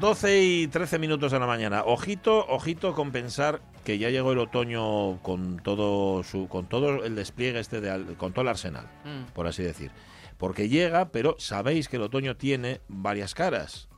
[0.00, 1.82] 12 y 13 minutos de la mañana.
[1.84, 7.14] Ojito, ojito con pensar que ya llegó el otoño con todo su, con todo el
[7.14, 9.32] despliegue este de, con todo el arsenal, Mm.
[9.34, 9.90] por así decir.
[10.38, 13.88] Porque llega, pero sabéis que el otoño tiene varias caras.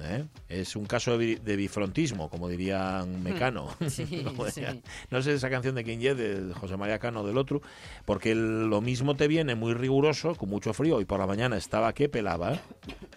[0.00, 0.24] ¿eh?
[0.48, 3.68] Es un caso de, bi- de bifrontismo, como dirían Mecano.
[3.88, 4.62] Sí, no, sí.
[5.10, 7.60] no sé esa canción de es, de José María Cano del otro,
[8.04, 11.56] porque el- lo mismo te viene muy riguroso, con mucho frío, y por la mañana
[11.56, 12.58] estaba que pelaba,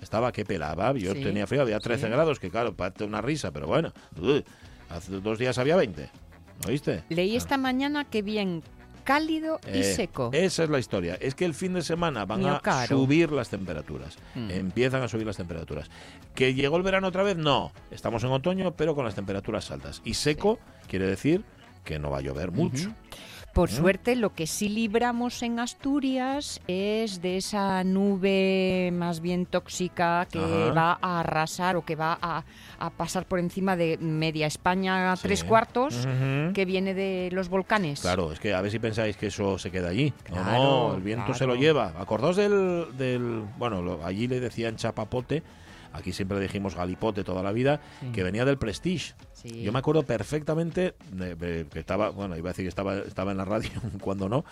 [0.05, 2.11] estaba que pelaba, yo Sí, tenía frío, había 13 sí.
[2.11, 4.43] grados, que claro, parte una risa, pero bueno, uy,
[4.89, 6.09] hace dos días había 20,
[6.67, 7.03] ¿oíste?
[7.09, 8.63] Leí esta mañana que bien
[9.03, 10.29] cálido y Eh, seco.
[10.33, 11.15] Esa es la historia.
[11.21, 12.87] Es que el fin de semana van Mío a caro.
[12.87, 14.17] subir las temperaturas.
[14.33, 14.49] Mm.
[14.49, 15.91] Empiezan a subir las temperaturas.
[16.33, 17.37] ¿Que llegó el verano otra vez?
[17.37, 17.71] No.
[17.91, 20.01] Estamos en otoño, pero con las temperaturas altas.
[20.05, 21.43] Y seco quiere decir
[21.83, 22.91] que no va a llover mucho.
[23.55, 30.27] Por suerte, lo que sí libramos en Asturias es de esa nube más bien tóxica
[30.29, 30.73] que Ajá.
[30.73, 32.43] va a arrasar o que va a,
[32.79, 35.21] a pasar por encima de media España Sí.
[35.23, 36.05] tres cuartos,
[36.53, 38.01] que viene de los volcanes.
[38.01, 40.11] Claro, es que a ver si pensáis que eso se queda allí.
[40.29, 41.93] No, Claro, no, el viento se lo lleva.
[41.97, 45.43] Acordaos del, del bueno, lo- allí le decían chapapote,
[45.95, 48.07] aquí siempre le dijimos galipote toda la vida, Sí.
[48.11, 49.13] que venía del Prestige.
[49.33, 49.61] Sí.
[49.63, 50.95] Yo me acuerdo perfectamente
[51.71, 53.69] que estaba, bueno, iba a decir que estaba, estaba en la radio
[54.01, 54.43] cuando no.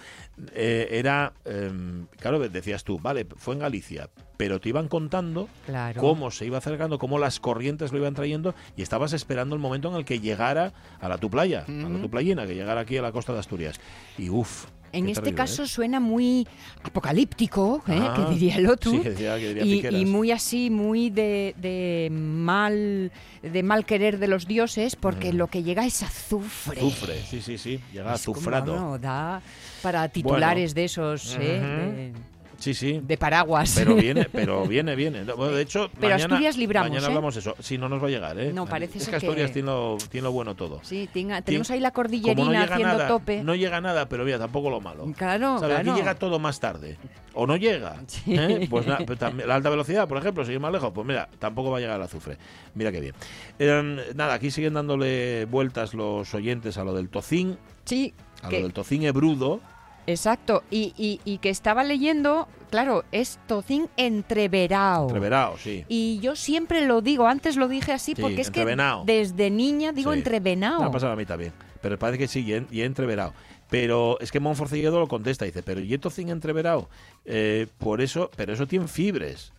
[0.54, 6.00] Eh, era, em, claro, decías tú, vale, fue en Galicia, pero te iban contando Claro.
[6.02, 9.90] cómo se iba acercando, cómo las corrientes lo iban trayendo y estabas esperando el momento
[9.90, 12.98] en el que llegara a la tu playa, a la tu playina, que llegara aquí
[12.98, 13.80] a la costa de Asturias.
[14.18, 14.66] Y uff.
[14.94, 16.48] En este caso suena muy
[16.84, 17.98] apocalíptico, ¿eh?
[18.00, 18.92] Ah, que diría el otro.
[18.92, 23.12] sí, y, muy así, muy de, de mal
[23.42, 25.36] de mal querer de los dioses, porque Mm.
[25.36, 26.80] lo que llega es azufre.
[26.80, 28.76] Azufre, sí, sí, sí, llega Es como, azufrado.
[28.80, 29.42] no, da
[29.82, 31.60] para titulares de esos, ¿eh?
[31.60, 32.14] De,
[32.64, 33.02] Sí, sí.
[33.04, 33.74] de paraguas.
[33.78, 35.24] Pero viene, pero viene, viene.
[35.24, 37.10] Bueno, de hecho, Pero mañana, Asturias libramos, mañana ¿eh?
[37.10, 37.56] hablamos eso.
[37.60, 38.54] Si no nos va a llegar, ¿eh?
[38.54, 40.80] No, parece es que Asturias que- tiene, lo, tiene lo bueno todo.
[40.84, 43.44] Sí, tenga- tenemos ahí la cordillerina no llega haciendo nada, tope.
[43.44, 45.12] no llega nada, pero mira, tampoco lo malo.
[45.18, 45.76] Claro, claro.
[45.76, 46.98] Aquí llega todo más tarde.
[47.34, 47.98] O no llega.
[48.08, 48.36] Sí.
[48.36, 48.68] ¿eh?
[48.70, 49.00] Pues na-
[49.46, 52.04] la alta velocidad, por ejemplo, seguir más lejos, pues mira, tampoco va a llegar el
[52.04, 52.38] azufre.
[52.76, 53.14] Mira qué bien.
[53.60, 58.60] Eh, nada, aquí siguen dándole vueltas los oyentes a lo del tocín, Sí, a que-
[58.60, 59.60] lo del tocín hebrudo.
[60.08, 60.64] Exacto.
[60.72, 65.04] Y, y, y que estaba leyendo, claro, es tocín entreverao.
[65.08, 65.86] Entreverao, sí.
[65.88, 68.66] Y yo siempre lo digo, antes lo dije así, Sí, porque es que
[69.06, 70.20] desde niña digo Sí.
[70.20, 70.80] entrevenao.
[70.82, 71.54] Me ha pasado a mí también.
[71.82, 73.34] Pero parece que sí, y, en- y entreverao.
[73.70, 76.90] Pero es que Monforcilledo lo contesta, dice, pero ¿y tocín entreverao?
[77.26, 79.52] Eh, por eso, pero eso tiene fibres.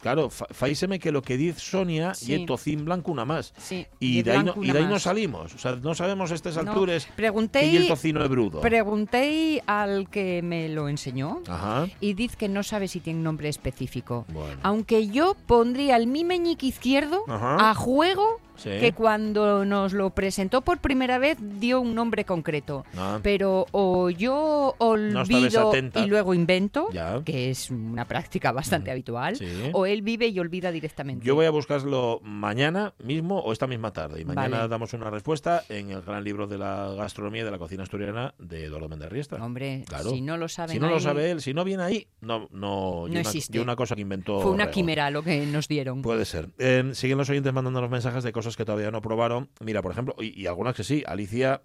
[0.00, 2.32] Claro, fa- faíseme que lo que dice Sonia Sí.
[2.32, 3.52] y tocín blanco una más.
[3.56, 5.54] Sí, Y de de, ahí no, y de ahí salimos.
[5.54, 8.60] O sea, no sabemos a estas No, alturas pregunté y el tocino hebrudo.
[8.60, 11.88] Pregunté al que me lo enseñó Ajá.
[12.00, 14.26] y dice que no sabe si tiene un nombre específico.
[14.28, 14.60] Bueno.
[14.62, 17.70] Aunque yo pondría el mi meñique izquierdo Ajá.
[17.70, 18.70] a juego Sí.
[18.80, 22.84] que cuando nos lo presentó por primera vez dio un nombre concreto.
[22.96, 27.20] Ah, Pero o yo olvido y luego invento, Ya.
[27.24, 29.46] que es una práctica bastante habitual, sí.
[29.72, 31.24] o él vive y olvida directamente.
[31.26, 34.20] Yo voy a buscarlo mañana mismo o esta misma tarde.
[34.20, 34.68] Y mañana Vale.
[34.68, 38.34] damos una respuesta en el gran libro de la gastronomía y de la cocina asturiana
[38.38, 39.44] de Eduardo Méndez Riestra.
[39.44, 40.10] Hombre, Claro.
[40.10, 42.76] si no lo saben Si no lo sabe él, si no viene ahí, no, no,
[42.76, 43.60] No una, existe.
[43.60, 44.40] una cosa que inventó.
[44.40, 44.74] fue una Rego.
[44.74, 46.02] quimera lo que nos dieron.
[46.02, 46.50] Puede ser.
[46.58, 49.48] Eh, siguen los oyentes mandando los mensajes de cosas que todavía no probaron.
[49.60, 51.02] Mira, por ejemplo, y, algunas que sí.
[51.06, 51.62] Alicia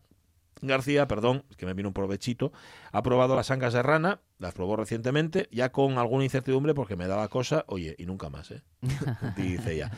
[0.61, 2.51] García, perdón, que me vino un provechito,
[2.91, 7.05] ha probado las angas de rana las probó recientemente, ya con alguna incertidumbre porque me
[7.07, 8.61] daba cosa, oye, y nunca más, ¿eh?
[9.37, 9.91] dice ella.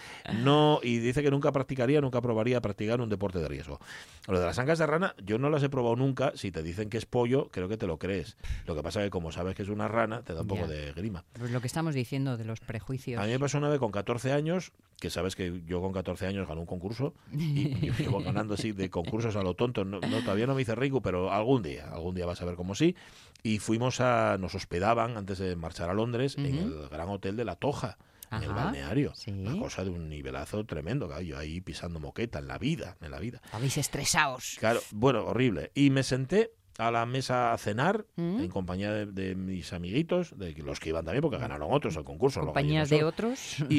[0.44, 3.80] No, y dice que nunca practicaría, nunca probaría practicar un deporte de riesgo.
[4.28, 6.34] Lo de las ancas de rana, yo no las he probado nunca.
[6.36, 8.36] Si te dicen que es pollo, creo que te lo crees.
[8.68, 10.64] Lo que pasa es que como sabes que es una rana, te da un poco
[10.64, 10.68] Ya.
[10.68, 11.24] de grima.
[11.40, 13.22] Pues lo que estamos diciendo de los prejuicios.
[13.22, 16.28] A mí me pasó una vez con 14 años, que sabes que yo con 14
[16.28, 19.86] años gané un concurso, y yo llevo ganando así de concursos a lo tonto.
[19.86, 22.56] No, no, todavía no me hice rico, pero algún día, algún día vas a ver
[22.56, 22.96] cómo sí.
[23.44, 27.44] Y fuimos a, nos hospedaban antes de marchar a Londres en el gran hotel de
[27.46, 27.98] La Toja.
[28.32, 29.14] En el balneario.
[29.14, 29.30] sí.
[29.32, 31.06] Una cosa de un nivelazo tremendo.
[31.08, 33.42] claro, yo ahí pisando moqueta en la vida, en la vida.
[33.46, 34.56] Estabais estresados.
[34.60, 35.72] Claro, bueno, horrible.
[35.76, 38.40] Y me senté a la mesa a cenar ¿Mm?
[38.40, 42.04] en compañía de, de mis amiguitos, de los que iban también, porque ganaron otros el
[42.04, 42.40] concurso.
[42.42, 43.58] Compañías de otros.
[43.70, 43.76] Y,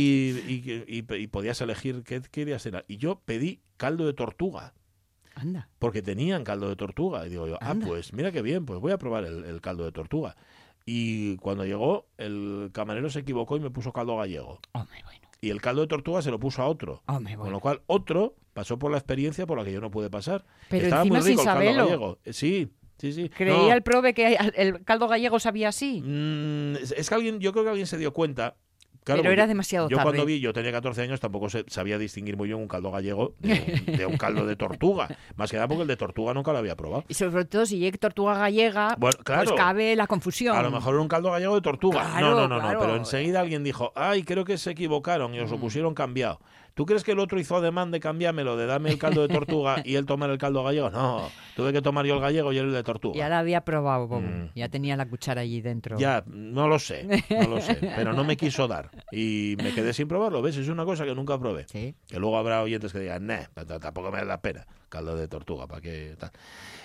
[0.46, 2.84] y- y- y podías elegir qué querías cenar.
[2.86, 4.74] Y yo pedí caldo de tortuga,
[5.34, 5.68] Anda.
[5.78, 7.26] porque tenían caldo de tortuga.
[7.26, 9.84] Y digo yo, ah, pues mira qué bien, pues voy a probar el, el caldo
[9.84, 10.36] de tortuga.
[10.86, 14.58] Y cuando llegó, el camarero se equivocó y me puso caldo gallego.
[14.72, 15.20] Hombre, bueno.
[15.40, 17.02] Y el caldo de tortuga se lo puso a otro.
[17.06, 17.56] Hombre, Con bueno.
[17.56, 20.44] lo cual, otro pasó por la experiencia por la que yo no pude pasar.
[20.70, 22.18] Pero Estaba encima muy rico sin el caldo gallego.
[22.24, 23.28] Eh, Sí, sí, sí.
[23.28, 26.00] Creía No, el prove que el caldo gallego sabía así.
[26.02, 28.56] mm, es, es que alguien, yo creo que alguien se dio cuenta.
[29.04, 30.10] Claro, pero era demasiado yo tarde.
[30.10, 33.84] cuando vi, yo tenía 14 años, tampoco sabía distinguir muy bien un caldo gallego de
[33.88, 35.08] un, de un caldo de tortuga.
[35.36, 37.04] Más que nada porque el de tortuga nunca lo había probado.
[37.08, 39.44] Y sobre todo si llega tortuga gallega, Bueno, claro.
[39.44, 40.56] pues cabe la confusión.
[40.56, 42.00] A lo mejor era un caldo gallego de tortuga.
[42.02, 42.80] Claro, no, no, no, no.
[42.80, 46.40] Pero enseguida alguien dijo, ay, creo que se equivocaron y os lo pusieron cambiado.
[46.74, 49.76] ¿Tú crees que el otro hizo ademán de cambiármelo, de darme el caldo de tortuga
[49.84, 50.90] y él tomar el caldo gallego?
[50.90, 53.16] No, tuve que tomar yo el gallego y él el de tortuga.
[53.16, 54.22] Ya la había probado, Bobo.
[54.22, 54.50] Mm.
[54.56, 55.96] Ya tenía la cuchara allí dentro.
[55.98, 59.92] Ya, no lo sé, no lo sé, pero no me quiso dar y me quedé
[59.92, 60.56] sin probarlo, ¿ves?
[60.56, 61.66] Es una cosa que nunca probé.
[61.68, 61.94] Sí.
[62.08, 63.44] Que luego habrá oyentes que digan, nah,
[63.80, 66.30] tampoco me da la pena, caldo de tortuga, ¿para qué tal?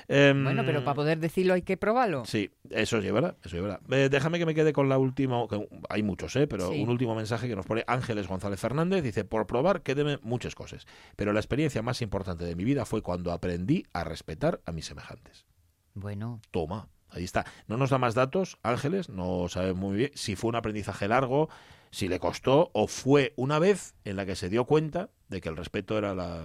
[0.08, 2.26] Em, Bueno, pero para poder decirlo hay que probarlo.
[2.26, 3.38] Sí, eso sí, ¿verdad?
[3.44, 3.80] Eso ¿verdad?
[3.92, 6.48] Eh, déjame que me quede con la última, que hay muchos, ¿eh?
[6.48, 6.82] Pero Sí.
[6.82, 10.86] un último mensaje que nos pone Ángeles González Fernández, dice, por probar, quédeme muchas cosas,
[11.16, 14.86] pero la experiencia más importante de mi vida fue cuando aprendí a respetar a mis
[14.86, 15.46] semejantes.
[15.94, 17.46] Bueno, Toma, ahí está.
[17.68, 21.50] No nos da más datos, Ángeles, no sabe muy bien si fue un aprendizaje largo,
[21.92, 25.50] si le costó o fue una vez en la que se dio cuenta de que
[25.50, 26.44] el respeto era la,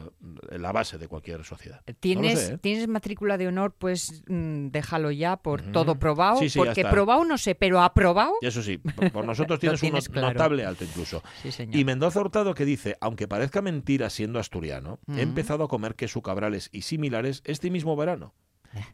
[0.50, 1.80] la base de cualquier sociedad.
[2.00, 2.58] tienes, sé, ¿eh?
[2.58, 6.38] tienes matrícula de honor, pues mm, déjalo ya por todo probado.
[6.38, 8.34] Sí, sí, ya porque probado no sé, pero aprobado.
[8.42, 10.28] Eso sí, por por nosotros tienes, tienes un claro.
[10.28, 11.22] notable alto incluso.
[11.42, 11.74] Sí, señor.
[11.74, 16.22] Y Mendoza Hurtado que dice, aunque parezca mentira siendo asturiano, he empezado a comer queso
[16.22, 18.34] cabrales y similares este mismo verano.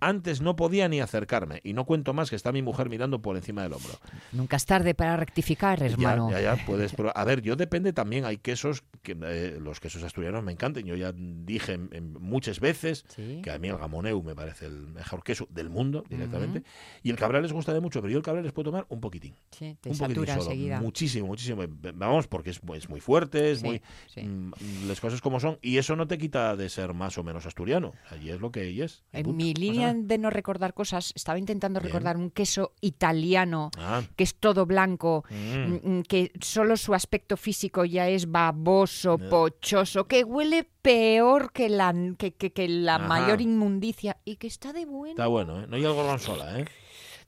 [0.00, 3.37] Antes no podía ni acercarme y no cuento más que está mi mujer mirando por
[3.37, 3.93] encima del hombro.
[4.32, 6.31] Nunca es tarde para rectificar, hermano.
[6.31, 7.15] Ya, ya, ya, puedes probar.
[7.17, 10.85] A ver, yo depende también, hay quesos, que eh, los quesos asturianos me encantan.
[10.85, 13.41] Yo ya dije en- en muchas veces Sí.
[13.43, 16.62] que a mí el gamoneu me parece el mejor queso del mundo directamente.
[17.03, 19.00] Y el cabral les gusta de mucho, pero yo el cabral les puedo tomar un
[19.00, 19.35] poquitín.
[19.50, 20.43] Sí, te un poquitín solo.
[20.43, 20.81] enseguida.
[20.81, 21.62] Muchísimo, muchísimo.
[21.94, 23.82] Vamos, porque es, es muy fuerte, es Sí, muy...
[24.09, 24.23] sí.
[24.23, 24.53] mm,
[24.88, 25.59] las cosas como son.
[25.62, 27.93] Y eso no te quita de ser más o menos asturiano.
[28.11, 29.03] Allí es lo que es.
[29.12, 31.88] y Línea de no recordar cosas, estaba intentando Bien.
[31.93, 35.34] recordar un queso italiano Ah, que es todo blanco, mm.
[35.34, 41.69] mm, mm, que solo su aspecto físico ya es baboso, pochoso, que huele peor que
[41.69, 43.06] la, que, que- que la Ajá.
[43.08, 45.11] mayor inmundicia y que está de bueno.
[45.12, 45.67] Está bueno, ¿eh?
[45.69, 46.64] No hay gorgonzola, ¿eh?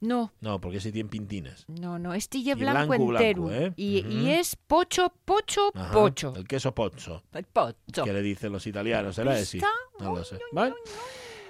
[0.01, 1.63] No, No, porque sí tiene pintines.
[1.69, 3.43] no, no, es tille Y blanco, blanco, entero.
[3.43, 3.73] blanco, ¿eh?
[3.77, 6.33] y, y es pocho, pocho, Ajá, pocho.
[6.35, 7.23] El queso pozzo.
[7.33, 8.03] El pocho.
[8.03, 9.61] que le dicen los italianos, ¿será ese?
[10.01, 10.39] No lo sé.
[10.51, 10.73] ¿Vale?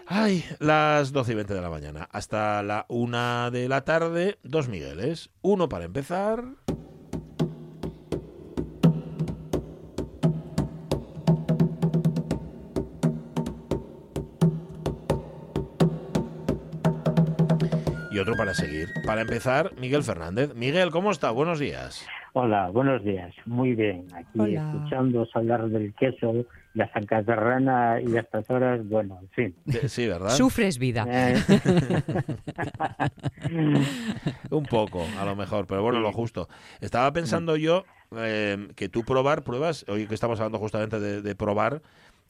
[0.08, 2.08] Ay, las 12 y 20 de la mañana.
[2.12, 5.30] Hasta la una de la tarde, dos Migueles.
[5.42, 6.44] Uno para empezar.
[18.12, 18.90] Y otro para seguir.
[19.06, 20.54] Para empezar, Miguel Fernández.
[20.54, 21.32] Miguel, ¿cómo está?
[21.32, 22.06] Buenos días.
[22.34, 23.34] Hola, buenos días.
[23.46, 24.06] Muy bien.
[24.14, 24.72] Aquí Hola.
[24.72, 29.56] escuchándoos hablar del queso, las ancas de rana y a estas horas, bueno, en fin.
[29.88, 30.32] Sí, ¿verdad?
[30.32, 31.06] Sufres vida.
[31.08, 31.36] Eh,
[34.50, 36.48] Un poco, a lo mejor, pero bueno, lo justo.
[36.82, 37.86] Estaba pensando yo
[38.18, 41.82] eh, que tú probar pruebas, hoy que estamos hablando justamente de, de probar,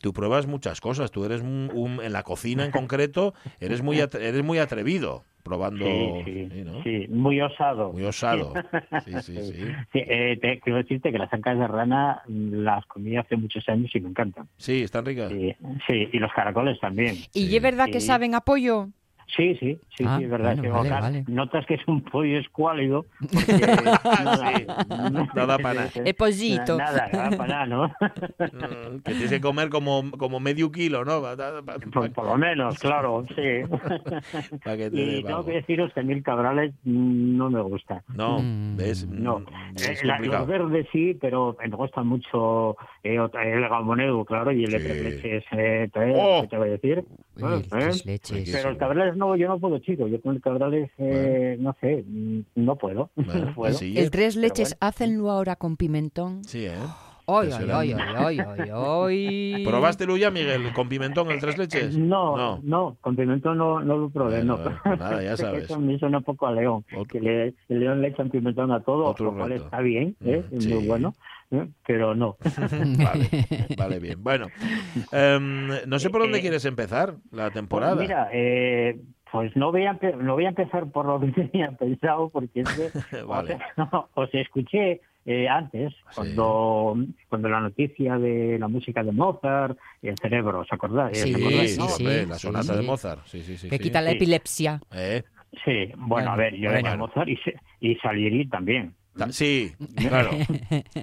[0.04, 1.12] tú pruebas muchas cosas.
[1.12, 5.24] Tú eres un, un- en la cocina en concreto, eres muy atre- eres muy atrevido
[5.44, 6.84] probando, sí, sí, sí, ¿no?
[6.84, 7.92] sí, muy osado.
[7.94, 8.54] muy osado.
[9.06, 9.54] Sí, sí, sí.
[9.94, 13.90] Sí, eh, te, quiero decirte que las ancas de rana las comí hace muchos años
[13.96, 14.48] y me encantan.
[14.58, 15.30] Sí, están ricas.
[15.32, 15.56] Sí,
[15.88, 17.16] sí, y los caracoles también.
[17.34, 17.56] ¿Y Sí.
[17.56, 18.90] es verdad que saben apoyo?
[19.36, 20.56] Sí, sí, sí, Ah, sí, es verdad.
[20.58, 21.24] bueno, que vale, vale.
[21.28, 23.06] Notas que es un pollo escuálido.
[23.30, 23.38] Sí,
[25.36, 25.90] no da para nada.
[25.96, 26.78] El pollito.
[26.78, 27.88] Nada, nada para nada, ¿no?
[27.88, 31.22] Mm, Que tienes que comer como, como medio kilo, ¿no?
[31.92, 33.34] Por, por lo menos, claro, sí.
[34.64, 38.04] que te y tengo que deciros que a mí el cabrales mm, no me gusta.
[38.16, 39.08] No, Mm, ¿ves?
[39.08, 39.46] No, Mm,
[39.78, 44.52] Eh, Es la- los verdes sí, pero me gusta mucho eh, otra- el galmonero, claro,
[44.52, 44.84] y el de Sí.
[44.88, 46.42] tres leches, eh, Oh.
[46.42, 47.04] ¿qué te voy a decir?
[47.42, 48.10] Uy, tres ¿eh?
[48.12, 48.50] leches.
[48.52, 50.08] Pero el cabrales no, yo no puedo, chico.
[50.08, 53.10] Yo con el cabrales, eh, no sé, mm, no puedo.
[53.16, 53.74] Bueno, no puedo.
[53.74, 56.44] sí, El tres leches, hácenlo ahora con pimentón.
[56.44, 56.76] Sí, ¿eh?
[57.26, 59.64] Ay, ay, ay, ay, ay.
[59.66, 61.98] ¿Probaste ya, Miguel, con pimentón el tres leches?
[61.98, 62.60] No, No.
[62.64, 64.64] no, con pimentón no, no lo probé, Bueno, no.
[64.64, 65.64] bueno, pues nada, ya sabes.
[65.64, 68.72] Eso me suena un poco a León, Otro- que le, el León le echan pimentón
[68.72, 69.64] a todo, Otro lo cual reto.
[69.66, 70.44] está bien, ¿eh?
[70.52, 70.74] Mm, es sí.
[70.74, 71.14] muy bueno,
[71.52, 71.68] ¿eh?
[71.88, 72.36] pero no.
[72.98, 73.30] Vale,
[73.78, 74.22] vale, bien.
[74.22, 74.48] Bueno,
[75.12, 77.96] em, no sé por dónde Eh, quieres empezar la temporada.
[77.96, 79.00] Pues mira, eh,
[79.32, 82.70] pues no voy, a, no voy a empezar por lo que tenía pensado, porque es
[83.12, 83.58] que Vale.
[83.92, 86.00] os, os escuché eh, antes, Sí.
[86.16, 86.96] cuando,
[87.30, 91.18] cuando la noticia de la música de Mozart, el cerebro, ¿os acordáis?
[91.18, 91.88] Sí, ¿Os Sí, acordáis, sí, no?
[91.88, 92.48] sí, hombre, la sí.
[92.48, 93.22] sonata de Mozart.
[93.26, 93.70] Sí, sí, sí.
[93.70, 93.84] Que sí.
[93.84, 94.16] quita la Sí.
[94.18, 94.82] epilepsia.
[94.94, 95.24] Eh,
[95.64, 96.90] Sí, bueno, a ver, yo bueno.
[96.90, 98.96] de Mozart y, se- y Salieri también.
[99.16, 100.32] ta- Sí, claro.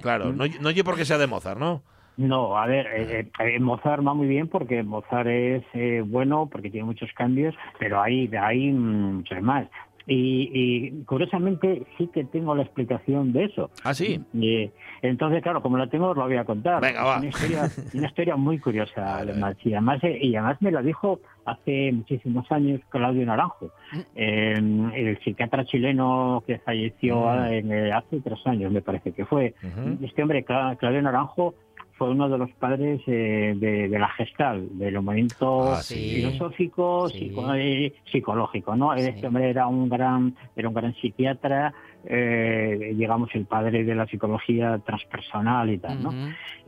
[0.01, 1.81] Claro, no, no oye porque sea de Mozart, ¿no?
[2.17, 6.69] No, a ver, eh, eh, Mozart va muy bien porque Mozart es eh, bueno, porque
[6.69, 9.67] tiene muchos cambios, pero hay, hay mm, muchos más.
[10.07, 13.69] Y, y curiosamente sí que tengo la explicación de eso.
[13.83, 14.19] Ah, sí.
[14.33, 14.69] Y,
[15.01, 16.81] entonces, claro, como la tengo, os la voy a contar.
[16.81, 17.17] Venga, va.
[17.19, 19.55] Una historia, una historia muy curiosa, además.
[19.63, 23.71] Y además, eh, y además me la dijo hace muchísimos años Claudio Naranjo,
[24.15, 27.45] eh, el psiquiatra chileno que falleció Mm.
[27.53, 29.53] en, eh, hace tres años, me parece que fue.
[30.01, 31.55] Este hombre, Cla- Claudio Naranjo,
[32.01, 36.15] fue uno de los padres eh, de, de la gestal, del movimiento Ah, sí.
[36.15, 37.29] filosófico, Sí.
[37.29, 38.91] psico- eh, psicológico, ¿no?
[38.97, 39.01] Sí.
[39.07, 44.07] Este hombre era un gran, era un gran psiquiatra, eh, digamos el padre de la
[44.07, 46.11] psicología transpersonal y tal, ¿no?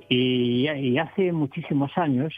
[0.07, 2.31] Y, y hace muchísimos años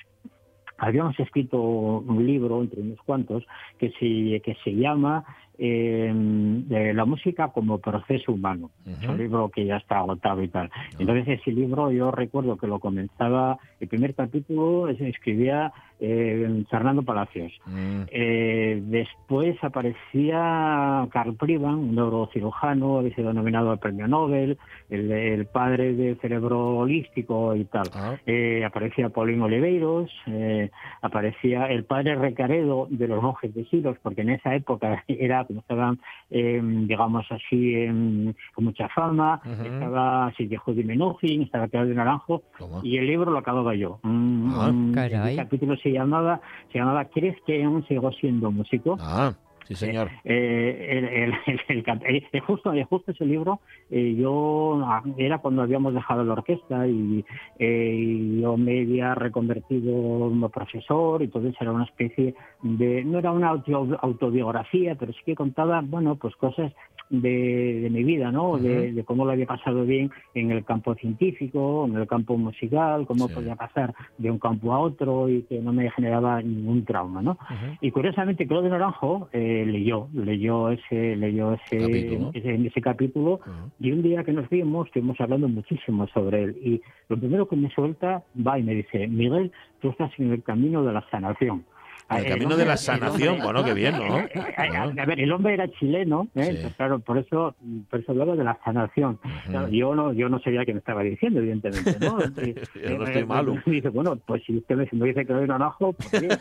[0.77, 3.43] habíamos escrito un libro, entre unos cuantos,
[3.77, 5.25] que se, que se llama
[5.57, 8.69] eh, de La música como proceso humano.
[8.85, 10.69] Es un libro que ya está agotado y tal.
[11.00, 17.03] Entonces ese libro yo recuerdo que lo comenzaba, el primer capítulo se escribía eh, Fernando
[17.03, 17.51] Palacios.
[17.65, 24.57] Mm, Eh, después aparecía Carl Privan, un neurocirujano, había sido nominado al premio Nobel,
[24.89, 27.88] el, el padre del cerebro holístico y tal.
[27.93, 30.69] ah, Eh, aparecía Paulín Oliveiros, eh,
[31.01, 35.61] aparecía el padre Recaredo de los monjes de Silos, porque en esa época era como
[35.61, 35.99] estaban,
[36.29, 39.63] eh, digamos así, en- con mucha fama, Ujú.
[39.63, 42.79] estaba Silvia Judy Menuhin, estaba Claudio Naranjo, toma.
[42.83, 43.99] y el libro lo acababa yo.
[44.03, 45.37] Un- Ah, un- caray.
[45.37, 48.97] El capítulo se llamaba, se llamaba ¿Crees que aún sigo siendo músico?
[48.99, 49.33] Ah,
[49.65, 50.10] sí, señor.
[50.24, 55.03] Eh, el, el- el- el eh, eh, justo, eh, justo ese libro, eh, yo ah,
[55.17, 57.24] era cuando habíamos dejado la orquesta y,
[57.60, 59.91] eh, yo me había reconvertido
[60.29, 65.19] como profesor y eso era una especie de, no era una auto- autobiografía, pero sí
[65.25, 66.72] que contaba, bueno, pues cosas
[67.10, 68.57] de, de mi vida, ¿no?
[68.57, 73.05] de, de cómo lo había pasado bien en el campo científico, en el campo musical,
[73.05, 73.34] cómo Sí.
[73.36, 77.31] podía pasar de un campo a otro y que no me generaba ningún trauma, ¿no?
[77.31, 77.77] Ujú.
[77.81, 82.31] Y curiosamente Claudio Naranjo eh, leyó, leyó ese, leyó ese Capítulo.
[82.33, 83.39] ese, ese capítulo
[83.79, 87.55] y un día que nos vimos estuvimos hablando muchísimo sobre él y lo primero que
[87.55, 91.63] me suelta va y me dice Miguel tú estás en el camino de la sanación.
[92.09, 94.17] El Eh, camino de la sanación, bueno, qué bien, ¿no?
[94.35, 96.62] Eh, A, ver, el hombre era chileno, ¿eh?
[96.62, 96.74] Sí.
[96.77, 97.55] Claro, por eso,
[97.89, 99.19] por eso hablaba de la sanación.
[99.47, 102.19] Claro, yo no, yo no sabía qué me estaba diciendo, evidentemente, ¿no?
[102.19, 103.55] Yo no eh, estoy eh, malo.
[103.65, 106.38] y dice, bueno, pues si usted me, dice que doy pues bien.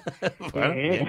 [0.53, 1.07] Bueno, Eh,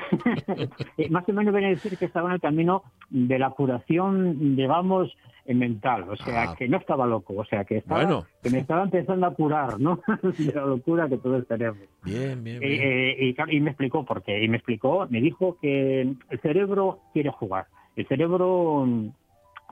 [0.97, 4.55] eh, más o menos viene a decir que estaba en el camino de la curación,
[4.55, 5.15] digamos,
[5.47, 6.55] eh, mental, o sea, Ah.
[6.57, 8.25] que no estaba loco, o sea, que estaba, Bueno.
[8.41, 10.01] que me estaba empezando a curar, ¿no?
[10.23, 11.77] de la locura que todos tenemos.
[12.03, 12.63] Bien, bien, bien.
[12.81, 14.43] Eh, eh, y me explicó por qué.
[14.45, 17.65] Y me explicó, me dijo que el cerebro quiere jugar.
[17.95, 19.09] El cerebro mm,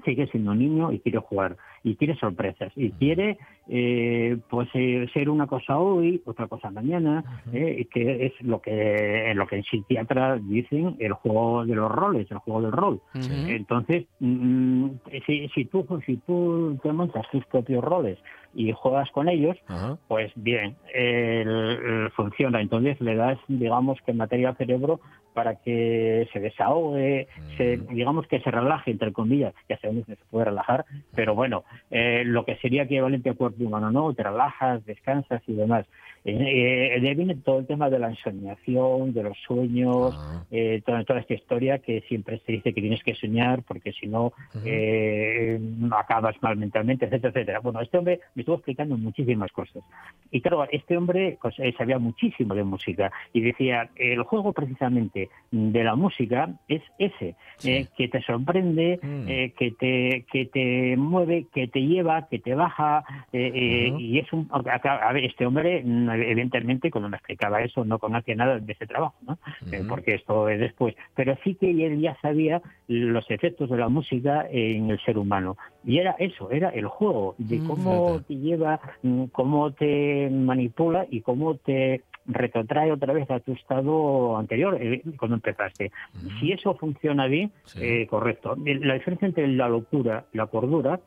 [0.03, 1.57] sigue siendo niño y quiere jugar.
[1.83, 2.71] Y quiere sorpresas.
[2.75, 3.37] Y quiere,
[3.67, 7.23] eh, pues, eh, ser una cosa hoy, otra cosa mañana.
[7.51, 11.91] eh, y que es lo que, lo que en psiquiatra dicen el juego de los
[11.91, 12.99] roles, el juego del rol.
[13.13, 14.89] Entonces, mm,
[15.25, 18.17] si, si, tú, si tú te montas tus propios roles
[18.53, 19.97] y juegas con ellos, Ajá.
[20.07, 22.61] pues bien, el- el- funciona.
[22.61, 24.99] Entonces le das, digamos que materia al cerebro
[25.33, 27.87] para que se desahogue, se, Mm.
[27.95, 30.85] digamos que se relaje, entre comillas, ya sabemos que se puede relajar,
[31.15, 34.13] pero bueno, eh, lo que sería equivalente a cuerpo humano, ¿no?
[34.13, 35.85] Te relajas, descansas y demás.
[36.25, 40.43] Eh, de ahí viene todo el tema de la ensoñación, de los sueños, Ah.
[40.51, 44.07] eh, toda, toda esta historia que siempre se dice que tienes que soñar porque si
[44.07, 44.31] no
[44.65, 45.59] eh,
[45.91, 47.59] acabas mal mentalmente, etcétera, etcétera.
[47.59, 49.83] Bueno, este hombre me estuvo explicando muchísimas cosas.
[50.31, 55.29] Y claro, este hombre pues, eh, sabía muchísimo de música y decía, el juego precisamente
[55.51, 59.25] de la música es ese, eh, que te sorprende, Mm.
[59.27, 63.99] eh, que, te, que te mueve, que te lleva, que te baja, eh, eh, Ujú.
[63.99, 64.47] y es un...
[64.51, 68.87] A ver, este hombre, mm, evidentemente, cuando me explicaba eso, no conocía nada de ese
[68.87, 69.37] trabajo, ¿no?
[69.71, 70.95] Eh, porque esto es después.
[71.15, 75.57] Pero sí que él ya sabía los efectos de la música en el ser humano.
[75.83, 77.63] Y era eso, era el juego, de Mm.
[77.63, 83.51] cómo te lleva, mm, cómo te manipula y cómo te retrotrae otra vez a tu
[83.51, 85.91] estado anterior eh, cuando empezaste.
[86.39, 87.79] Si eso funciona bien, Sí.
[87.81, 88.55] eh, correcto.
[88.63, 90.99] La diferencia entre la locura y la cordura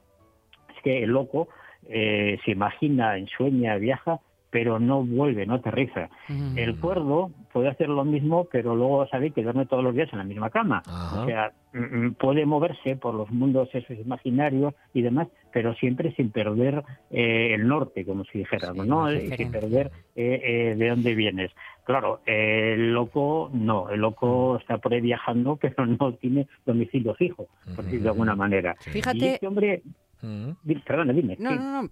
[0.74, 1.48] es que el loco
[1.88, 4.20] eh, se imagina, ensueña, viaja,
[4.56, 6.08] pero no vuelve, no aterriza.
[6.30, 6.56] Mm.
[6.56, 10.18] El cuerdo puede hacer lo mismo, pero luego sabe que duerme todos los días en
[10.18, 10.82] la misma cama.
[10.86, 11.20] Ajá.
[11.20, 16.14] O sea, mm, mm, puede moverse por los mundos esos imaginarios y demás, pero siempre
[16.14, 19.10] sin perder eh, el norte, como si dijéramos, Sí, ¿no?
[19.10, 21.50] Eh, sin perder eh, eh, de dónde vienes.
[21.84, 27.14] Claro, eh, el loco no, el loco está por ahí viajando, pero no tiene domicilio
[27.14, 28.74] fijo, por decirlo de alguna manera.
[28.80, 28.88] Sí.
[28.88, 29.82] Y Fíjate, este hombre,
[30.22, 30.52] Mm.
[30.86, 31.36] perdona, dime.
[31.38, 31.56] No, sí.
[31.58, 31.90] no, no.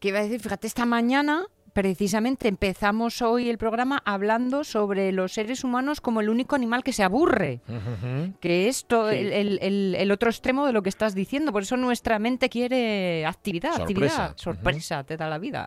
[0.00, 1.44] Que iba a decir, fíjate, esta mañana
[1.80, 6.92] precisamente empezamos hoy el programa hablando sobre los seres humanos como el único animal que
[6.94, 7.60] se aburre.
[8.40, 8.96] Que es Sí.
[9.12, 11.52] el, el- el- el otro extremo de lo que estás diciendo.
[11.52, 13.92] Por eso nuestra mente quiere actividad, Sorpresa.
[14.24, 15.66] actividad, sorpresa, te da la vida.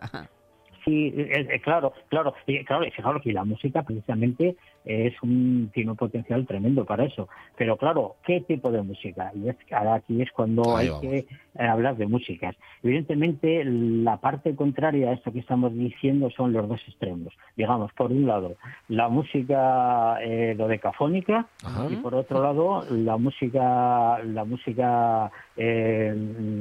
[0.84, 5.70] Sí, eh, eh, claro, claro, y claro, y fijaros que la música precisamente es un
[5.74, 7.28] tiene un potencial tremendo para eso.
[7.58, 9.30] Pero claro, ¿qué tipo de música?
[9.36, 11.02] Y es que ahora aquí es cuando Ahí hay vamos.
[11.02, 11.26] que
[11.68, 12.56] hablar de músicas.
[12.82, 17.32] Evidentemente, la parte contraria a esto que estamos diciendo son los dos extremos.
[17.56, 18.56] Digamos, por un lado,
[18.88, 21.86] la música eh, dodecafónica Ajá.
[21.90, 26.14] y por otro lado, la música la música eh,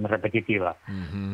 [0.03, 0.75] repetitiva.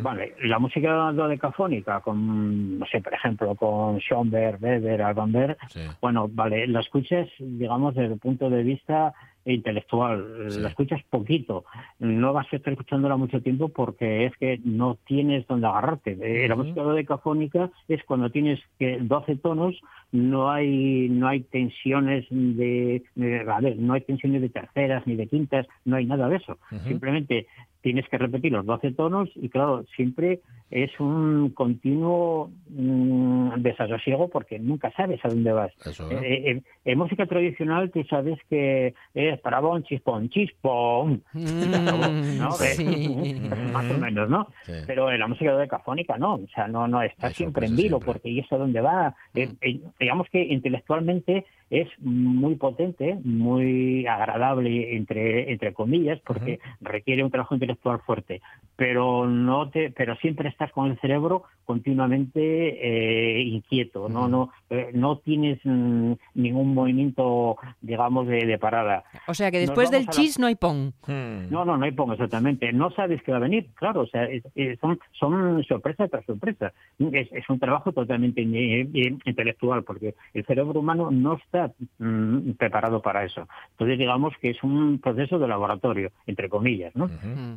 [0.01, 5.34] Vale, la música dodecafónica, con, no sé, por ejemplo, con Schoenberg, Weber, Alban
[5.69, 5.81] Sí.
[6.01, 9.13] bueno, vale, la escuchas, digamos, desde el punto de vista
[9.54, 10.60] intelectual, Sí.
[10.62, 11.66] la escuchas poquito,
[12.00, 16.18] no vas a estar escuchándola mucho tiempo porque es que no tienes donde agarrarte.
[16.22, 16.64] Eh, La Ujú.
[16.64, 19.80] música dodecafónica es cuando tienes que 12 tonos,
[20.12, 25.16] no hay no hay tensiones de, de- a ver, no hay tensiones de terceras ni
[25.16, 26.58] de quintas, no hay nada de eso.
[26.88, 27.48] Simplemente
[27.86, 30.39] tienes que repetir los 12 tonos y claro, siempre
[30.72, 35.72] es un continuo mm, desasosiego porque nunca sabes a dónde vas.
[35.86, 36.51] Eso, Eh, ¿eh?
[36.51, 41.22] eh, en música tradicional tú sabes que es parabón, chispón, chispón.
[41.33, 42.09] ¿no?
[42.09, 43.50] Mm, Eh, sí.
[43.72, 44.48] más o menos, ¿no?
[44.64, 44.74] Sí.
[44.88, 47.98] Pero en la música dodecafónica no, o sea, no, no está Hay siempre en vilo,
[48.00, 48.05] siempre.
[48.07, 49.14] porque ¿y eso dónde va?
[49.36, 57.24] Eh, eh, digamos que intelectualmente es muy potente, muy agradable, entre, entre comillas, porque requiere
[57.24, 58.42] un trabajo intelectual fuerte,
[58.75, 64.92] pero no te, pero siempre estás con el cerebro continuamente eh, inquieto, no, no, eh,
[64.94, 69.03] no tienes mm, ningún movimiento, digamos, de, de parada.
[69.27, 70.94] O sea que después del la- chis no hay pon.
[71.07, 71.50] Mm.
[71.50, 72.72] No, no, no hay pongo exactamente.
[72.74, 74.01] No sabes qué va a venir, claro.
[74.01, 76.72] O sea, es- es- son, son sorpresa tras sorpresa.
[77.00, 83.24] Es, es un trabajo totalmente intelectual porque el cerebro humano no está mm, preparado para
[83.24, 83.48] eso.
[83.72, 87.09] Entonces, digamos que es un proceso de laboratorio, entre comillas, ¿no?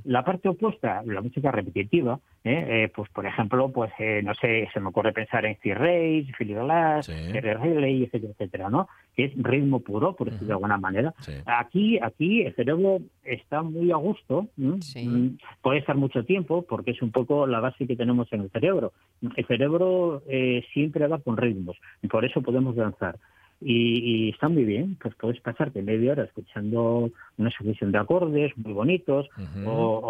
[0.09, 2.65] La parte opuesta, la música repetitiva, ¿eh?
[2.85, 6.35] Eh, pues por ejemplo, pues eh, no sé, se me ocurre pensar en Steve Reich,
[6.39, 7.13] Philip Glass, Sí.
[7.13, 8.89] Riley, etcétera, etcétera, ¿no?
[9.15, 11.13] Que es ritmo puro, por decirlo de alguna manera.
[11.21, 11.33] Sí.
[11.45, 14.47] Aquí, aquí el cerebro está muy a gusto.
[14.57, 18.51] Mm, puede estar mucho tiempo porque es un poco la base que tenemos en el
[18.51, 18.93] cerebro.
[19.37, 23.17] El cerebro eh, siempre va con ritmos y por eso podemos danzar.
[23.61, 28.57] Y, y está muy bien, pues puedes pasarte media hora escuchando una sucesión de acordes
[28.57, 29.29] muy bonitos
[29.67, 30.01] o,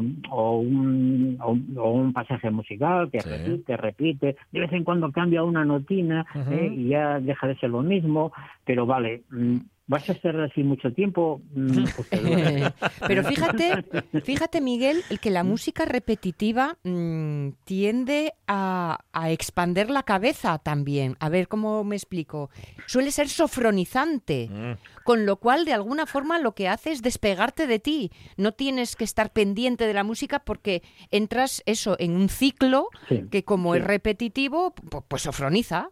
[0.00, 3.28] o- o un, o un- o un pasaje musical que Sí.
[3.28, 6.24] repite, repite, de vez en cuando cambia una notina.
[6.54, 6.72] ¿eh?
[6.74, 8.32] y ya deja de ser lo mismo,
[8.64, 12.08] pero vale, mm, vas a estar así mucho tiempo, mm, pues.
[13.06, 13.84] Pero fíjate,
[14.24, 21.16] fíjate Miguel, el que la música repetitiva mm, tiende a, a expander la cabeza también.
[21.20, 22.50] A ver cómo me explico.
[22.86, 24.72] Suele ser sofronizante, Mm.
[25.04, 28.10] con lo cual de alguna forma lo que hace es despegarte de ti.
[28.36, 33.24] No tienes que estar pendiente de la música porque entras eso en un ciclo Sí.
[33.30, 33.80] que como Sí.
[33.80, 35.90] es repetitivo, pu- pues sofroniza.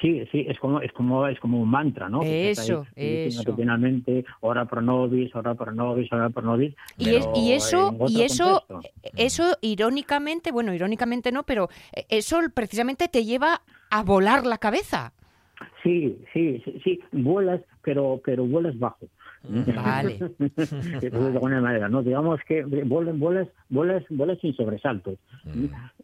[0.00, 2.20] Sí, sí, es como es como es como un mantra, ¿no?
[2.20, 3.44] Ahí Eso, eso.
[3.44, 6.74] continuamente, ora pro nobis, ora pro nobis, ora pro nobis.
[6.96, 8.80] Y, es- y eso, y eso, contexto.
[9.16, 15.12] eso irónicamente, bueno, irónicamente no, pero eh, eso precisamente te lleva a volar la cabeza.
[15.82, 19.06] Sí, sí, sí, sí, vuelas, pero pero vuelas bajo.
[19.48, 20.18] Vale.
[21.00, 22.02] de alguna manera, ¿no?
[22.02, 25.18] Digamos que vuelas, vuelas, vuelas, vuelas sin sobresaltos.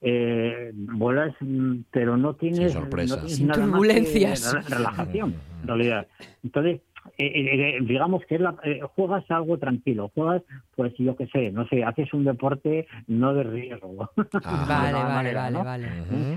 [0.01, 3.11] Eh, vuelas, mm, pero no tienes, Sin sorpresas.
[3.11, 4.53] no tienes Sin nada más que turbulencias.
[4.55, 6.07] re- relajación, en realidad.
[6.42, 6.81] Entonces,
[7.18, 10.42] eh, eh, eh, digamos que es la- eh, juegas algo tranquilo, juegas,
[10.74, 14.10] pues yo qué sé, no sé, haces un deporte no de riesgo.
[14.44, 14.64] Ah.
[14.68, 15.64] vale, vale, manera, vale, ¿no?
[15.64, 15.86] vale.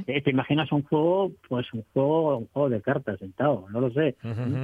[0.07, 3.91] Eh, Te imaginas un juego, pues un juego, un juego de cartas sentado, no lo
[3.91, 4.15] sé.
[4.23, 4.55] ujú.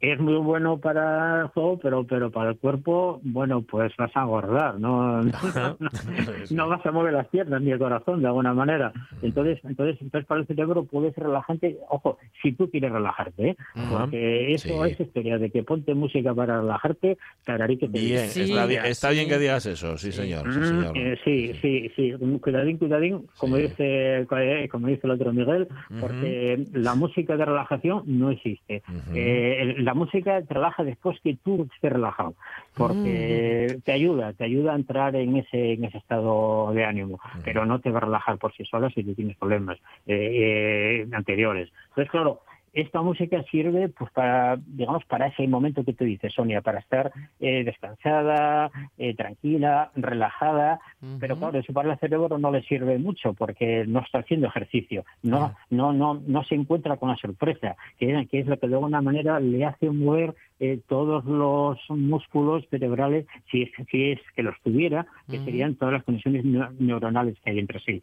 [0.00, 4.22] Es muy bueno para el juego, pero pero para el cuerpo, bueno, pues vas a
[4.22, 5.22] engordar, no,
[6.50, 8.92] no vas a mover las piernas ni el corazón de alguna manera.
[9.22, 13.56] Entonces, entonces, entonces para el cerebro puede ser relajante, ojo, si tú quieres relajarte, ¿eh?
[13.88, 14.90] Porque eso Sí.
[14.92, 18.84] es historia de que ponte música para relajarte, tararí que te Bien, Sí, está bien,
[18.86, 19.30] está bien sí.
[19.30, 20.52] que digas eso, sí, señor.
[20.52, 20.96] Sí, Mm, señor.
[20.96, 23.62] eh, sí, sí, sí, cuidadín, cuidadín, como Sí.
[23.68, 25.68] dice eh, como dice el otro Miguel,
[26.00, 28.82] porque la música de relajación no existe.
[29.14, 32.34] Eh, el- la música te relaja después que tú estés relajado,
[32.74, 37.66] porque te ayuda, te ayuda a entrar en ese en ese estado de ánimo, pero
[37.66, 41.70] no te va a relajar por sí sola si tú tienes problemas eh, eh, anteriores.
[41.90, 42.40] Entonces, claro,
[42.72, 47.12] esta música sirve pues para digamos para ese momento que tú dices Sonia para estar
[47.40, 50.80] eh, descansada eh, tranquila relajada.
[51.20, 55.04] Pero claro eso para el cerebro no le sirve mucho porque no está haciendo ejercicio.
[55.22, 55.38] No
[55.70, 59.00] no no no se encuentra con la sorpresa que, que es lo que de alguna
[59.02, 64.54] manera le hace mover eh, todos los músculos cerebrales si es, si es que los
[64.62, 68.02] tuviera que serían todas las conexiones neu- neuronales que hay entre sí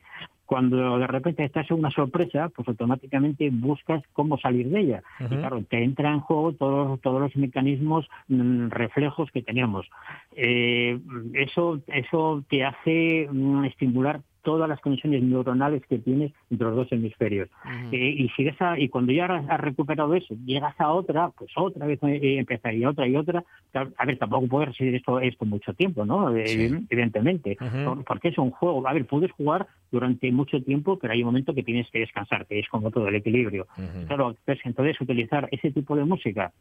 [0.49, 5.03] cuando de repente estás en una sorpresa, pues automáticamente buscas cómo salir de ella.
[5.19, 9.88] Y claro, te entra en juego todos, todos los mecanismos mm, reflejos que teníamos.
[10.35, 10.99] Eh,
[11.35, 16.91] eso, eso te hace mm, estimular todas las conexiones neuronales que tienes entre los dos
[16.91, 17.49] hemisferios.
[17.91, 21.86] Eh, y si esa, y cuando ya has recuperado eso, llegas a otra, pues otra
[21.86, 23.43] vez eh, empezar y otra y otra.
[23.73, 26.36] A ver, tampoco puede resistir esto, esto mucho tiempo, ¿no?
[26.36, 26.69] Eh, Sí.
[26.89, 27.58] Evidentemente.
[28.06, 28.86] Porque es un juego.
[28.88, 32.45] A ver, puedes jugar durante mucho tiempo, pero hay un momento que tienes que descansar,
[32.47, 33.67] que es como todo el equilibrio.
[34.08, 36.52] Claro, pues, entonces utilizar ese tipo de música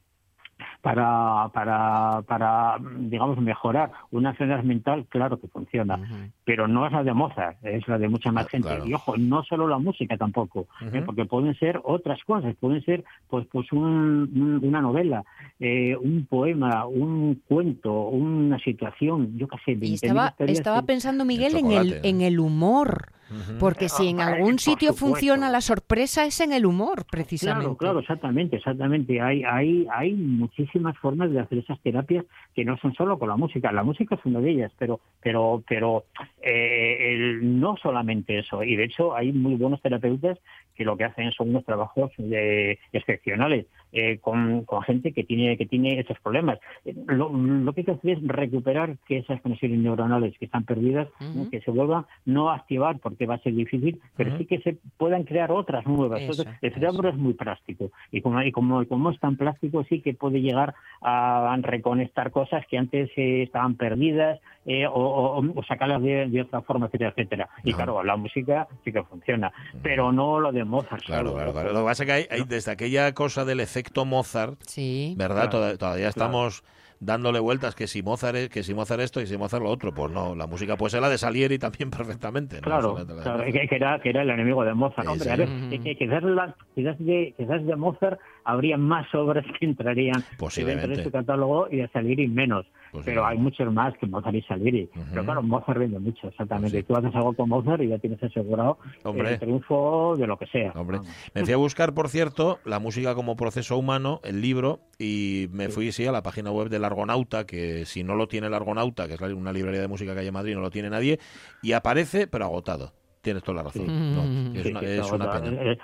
[0.82, 5.98] para, para, para, digamos, mejorar una enfermedad mental, claro que funciona,
[6.44, 8.68] pero no es la de Mozart, es la de mucha más Ah, gente.
[8.68, 8.86] claro.
[8.86, 11.02] Y ojo, no solo la música tampoco, ¿eh?
[11.04, 15.24] Porque pueden ser otras cosas, pueden ser pues, pues un- un- una novela,
[15.60, 19.72] eh, un poema, un cuento, una situación, yo qué sé.
[19.72, 22.08] Y 20.000 estaba, estaba que- pensando, Miguel, en el, chocolate.
[22.08, 23.12] en el humor.
[23.60, 27.60] Porque si en Ah, algún sitio funciona la sorpresa es en el humor, precisamente.
[27.64, 29.20] Claro, claro, exactamente, exactamente.
[29.20, 33.36] Hay, hay, hay muchísimas formas de hacer esas terapias que no son solo con la
[33.36, 33.70] música.
[33.72, 36.04] La música es una de ellas, pero, pero, pero
[36.42, 38.62] eh, el- no solamente eso.
[38.62, 40.38] Y de hecho hay muy buenos terapeutas
[40.74, 45.56] que lo que hacen son unos trabajos eh, excepcionales eh, con, con gente que tiene
[45.56, 46.58] que tiene esos problemas.
[47.06, 51.08] Lo, lo que hay que hacer es recuperar que esas conexiones neuronales que están perdidas,
[51.20, 51.42] ¿no?
[51.42, 51.50] Ujú.
[51.50, 54.38] que se vuelvan no a activar porque va a ser difícil, pero Ujú.
[54.38, 56.20] sí que se puedan crear otras nuevas.
[56.22, 59.84] Eso, Entonces, el cerebro es muy plástico y como, y como, como es tan plástico
[59.84, 65.38] sí que puede llegar a reconectar cosas que antes eh, estaban perdidas eh, o, o-
[65.58, 67.48] o sacarlas de, de otra forma, etcétera, etcétera.
[67.64, 67.76] Y Ajá.
[67.84, 69.50] claro, la música sí que funciona,
[69.82, 71.04] pero no lo de Mozart.
[71.04, 71.72] Claro, claro, claro.
[71.72, 75.14] Lo que pasa es que hay, hay desde aquella cosa del efecto Mozart, Sí.
[75.16, 75.50] ¿verdad?
[75.50, 76.62] Claro, todavía estamos
[77.00, 79.94] dándole vueltas que si Mozart es- que si Mozart esto y si Mozart lo otro.
[79.94, 82.56] Pues no, la música puede ser la de Salieri también perfectamente.
[82.56, 82.62] ¿no?
[82.62, 82.96] Claro,
[83.44, 85.06] que, que era, que era el enemigo de Mozart.
[85.06, 85.30] Sí, Hombre, sí.
[85.30, 85.70] a ver, Ujú.
[85.70, 90.24] que- que quizás, la- quizás, de, quizás de Mozart habría más obras que entrarían
[90.56, 92.64] dentro de su catálogo y de Salieri menos.
[93.04, 94.88] Pero hay muchos más que Mozart y Salieri.
[95.10, 96.70] Pero claro, Mozart vende mucho, exactamente.
[96.70, 96.88] Pues sí.
[96.88, 99.34] Tú haces algo con Mozart y ya tienes asegurado Hombre.
[99.34, 100.72] el triunfo de lo que sea.
[100.74, 101.00] Hombre,
[101.34, 105.68] me fui a buscar, por cierto, la música como proceso humano, el libro, y me
[105.68, 109.06] fui, sí, a la página web del Argonauta, que si no lo tiene el Argonauta,
[109.06, 111.18] que es una librería de música que hay en Madrid, no lo tiene nadie,
[111.62, 112.94] y aparece, pero agotado.
[113.20, 113.84] Tienes toda la razón.
[113.84, 113.92] Sí.
[113.92, 115.76] No, es una, es una pena.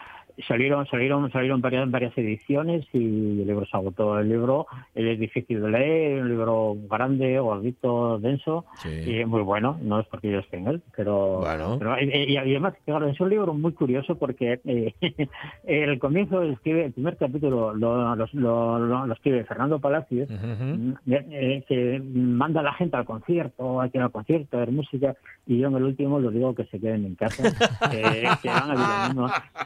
[0.49, 4.19] Salieron, salieron, salieron varias, varias ediciones y el libro se agotó.
[4.19, 8.89] El libro él es difícil de leer, un libro grande, gordito, denso, Sí.
[9.07, 9.79] y es muy bueno.
[9.83, 11.77] No es porque yo esté en él, pero, Bueno.
[11.79, 14.93] pero, y además, claro, es un libro muy curioso porque eh,
[15.65, 20.29] el comienzo escribe, el primer capítulo lo, lo, lo- escribe Fernando Palacios.
[20.31, 24.57] Mm, eh, eh, que manda a la gente al concierto, hay que ir al concierto,
[24.57, 25.15] a ver música,
[25.47, 27.43] y yo en el último les digo que se queden en casa,
[27.91, 28.03] que,
[28.43, 28.75] que van a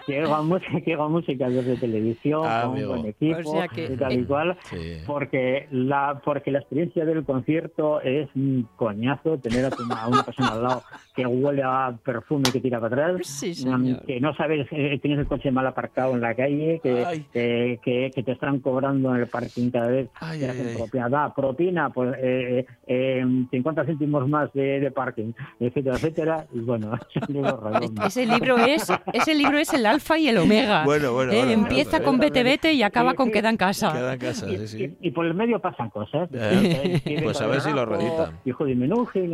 [0.09, 2.89] oigan música, que hago música desde televisión, Ah, con amigo.
[2.95, 4.99] buen equipo, O sea que- y tal y cual, Sí.
[5.07, 10.23] porque la porque la experiencia del concierto es un coñazo tener a, tu- a una
[10.23, 10.83] persona al lado
[11.15, 15.21] que huele a perfume que tira para atrás, Sí, mm, que no sabes, eh, tienes
[15.21, 19.21] el coche mal aparcado en la calle, que, que, que- que te están cobrando en
[19.23, 24.29] el parking cada vez Ay, que hacen propina, da, propina, pues eh, eh, 50 céntimos
[24.29, 28.03] más de, de parking, etcétera, etcétera, y bueno, es un libro redondo.
[28.05, 30.48] Ese libro es ese libro es el alfa y el omega.
[30.85, 33.33] Bueno, bueno, Eh, bueno, Empieza bueno, con vete vete y acaba Sí, con sí.
[33.33, 33.93] queda en casa.
[33.93, 34.97] Queda en casa, Y, sí, sí.
[35.01, 36.29] y- y por el medio pasan cosas.
[36.33, 38.39] Eh, pues a ver si lo Rapo, reeditan.
[38.45, 38.65] Hijo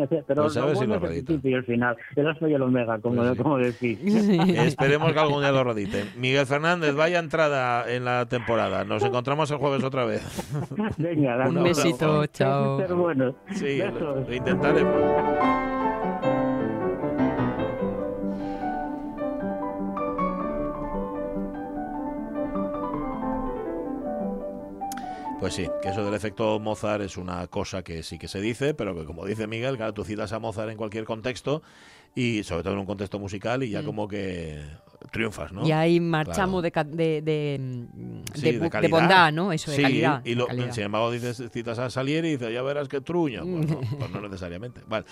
[0.01, 0.25] etc.
[0.27, 1.97] Pero Pues a ver si lo principio y el final.
[2.17, 3.43] El alfa y el omega, como, Pues sí.
[3.43, 3.99] como decís.
[4.05, 6.09] Esperemos que algún día lo rediten.
[6.17, 8.85] Miguel Fernández, vaya entrada en la temporada.
[8.85, 10.23] Nos encontramos el jueves otra vez.
[10.99, 12.79] Venga, Un besito, chao.
[12.79, 13.35] ser.
[13.55, 14.95] Sí, lo, lo intentaremos.
[25.45, 28.73] Pues sí, que eso del efecto Mozart es una cosa que sí que se dice,
[28.73, 31.61] pero que como dice Miguel, claro, tú citas a Mozart en cualquier contexto
[32.15, 33.85] y sobre todo en un contexto musical y ya Mm.
[33.85, 34.63] como que
[35.13, 35.67] triunfas, ¿no?
[35.67, 36.89] Y ahí marchamos Claro.
[36.89, 37.87] de, de, de,
[38.33, 39.53] Sí, de bondad, ¿no?
[39.53, 40.23] Eso, de Sí, calidad.
[40.25, 40.73] y lo- calidad.
[40.73, 43.43] sin embargo dices, citas a Salieri y dices, ya verás que truño.
[43.45, 44.81] Pues no, pues no necesariamente.
[44.87, 45.05] Vale.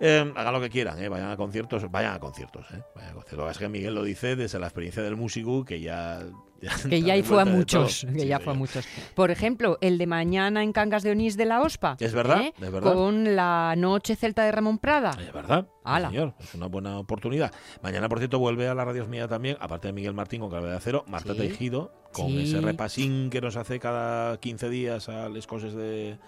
[0.00, 1.08] Eh, hagan lo que quieran, ¿eh?
[1.08, 2.66] vayan a conciertos, vayan a conciertos.
[2.72, 2.82] ¿eh?
[2.94, 3.32] Vayan a conciertos.
[3.38, 6.20] Lo que pasa es que Miguel lo dice desde la experiencia del músico, que ya...
[6.90, 8.84] que ya ahí fue a muchos, que Sí, ya fue a muchos.
[9.14, 11.96] Por ejemplo, el de mañana en Cangas de Onís de la OSPA.
[12.00, 12.54] Es verdad, ¿eh?
[12.60, 12.92] es verdad.
[12.94, 15.10] Con la noche celta de Ramón Prada.
[15.20, 16.08] Es verdad, Ala.
[16.10, 17.52] señor, es una buena oportunidad.
[17.80, 20.68] Mañana, por cierto, vuelve a la radios mía también, aparte de Miguel Martín con Clave
[20.70, 21.38] de Acero, Marta Sí.
[21.38, 22.42] Tejido, con Sí.
[22.42, 26.18] ese repasín que nos hace cada 15 días a las cosas de,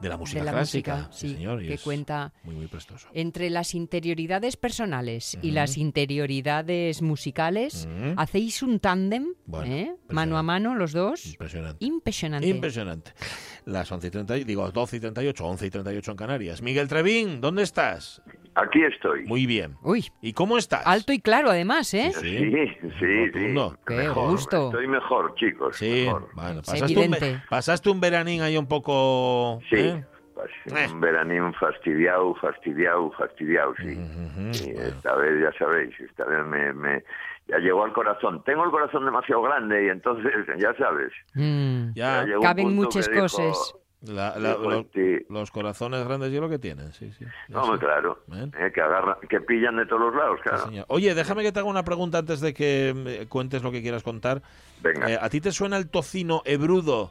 [0.00, 0.96] de la música de la clásica.
[0.96, 3.08] música, sí, señor, y que es cuenta muy, muy prestoso.
[3.14, 7.88] entre las interioridades personales y las interioridades musicales.
[8.16, 9.96] Hacéis un tándem, Bueno, ¿eh?
[10.08, 11.26] mano a mano los dos.
[11.26, 11.84] Impresionante.
[11.84, 12.48] Impresionante.
[12.48, 13.12] Impresionante.
[13.66, 16.62] Las 11 y 30, digo 12 y 38, 11 y 38 en Canarias.
[16.62, 18.22] Miguel Trevín, ¿dónde estás?
[18.54, 19.24] Aquí estoy.
[19.26, 19.76] Muy bien.
[19.82, 20.82] Uy, ¿Y cómo estás?
[20.86, 22.12] alto y claro además, ¿eh?
[22.14, 22.38] Sí.
[22.38, 23.30] Sí, sí, sí.
[23.84, 24.66] Qué Mejor, gusto.
[24.68, 25.76] Estoy mejor, chicos.
[25.76, 26.28] Sí, mejor.
[26.34, 27.16] bueno, pasaste un,
[27.50, 29.58] pasaste un veranín ahí un poco...
[29.68, 29.76] Sí.
[29.76, 30.04] ¿eh?
[30.66, 30.88] Eh.
[30.92, 33.98] Un veranín fastidiado, fastidiado, fastidiado, sí.
[33.98, 34.88] Ujú, Y bueno.
[34.88, 37.02] esta vez, ya sabéis, esta vez me, me-
[37.48, 38.42] ya llegó al corazón.
[38.44, 41.12] Tengo el corazón demasiado grande y entonces, ya sabes.
[41.34, 41.92] Mm.
[41.94, 43.74] Ya, ya Caben muchas dijo- cosas.
[44.02, 47.24] la- la- dijo lo- este, los corazones grandes y lo que tienen, sí, sí.
[47.48, 47.78] no, sé.
[47.78, 48.50] claro, ¿Eh?
[48.58, 50.84] eh, que agarran, que pillan de todos los lados, Sí, claro.
[50.88, 54.02] Oye, déjame que te haga una pregunta antes de que eh, cuentes lo que quieras
[54.02, 54.42] contar.
[54.82, 57.10] Venga, Eh, ¿A ti te suena el tocino hebrudo?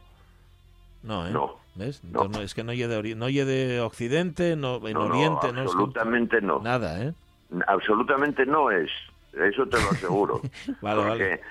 [1.03, 1.31] No, ¿eh?
[1.31, 1.55] No.
[1.75, 2.01] ¿Ves?
[2.05, 2.09] No.
[2.21, 5.07] Entonces, no, es que no oye de, ori- no oye de Occidente, no, en no,
[5.09, 6.59] no, Oriente, no, es absolutamente no.
[6.61, 7.13] Nada, ¿eh?
[7.67, 8.89] Absolutamente no es.
[9.35, 10.41] Eso te lo aseguro.
[10.81, 11.41] Vale, porque vale.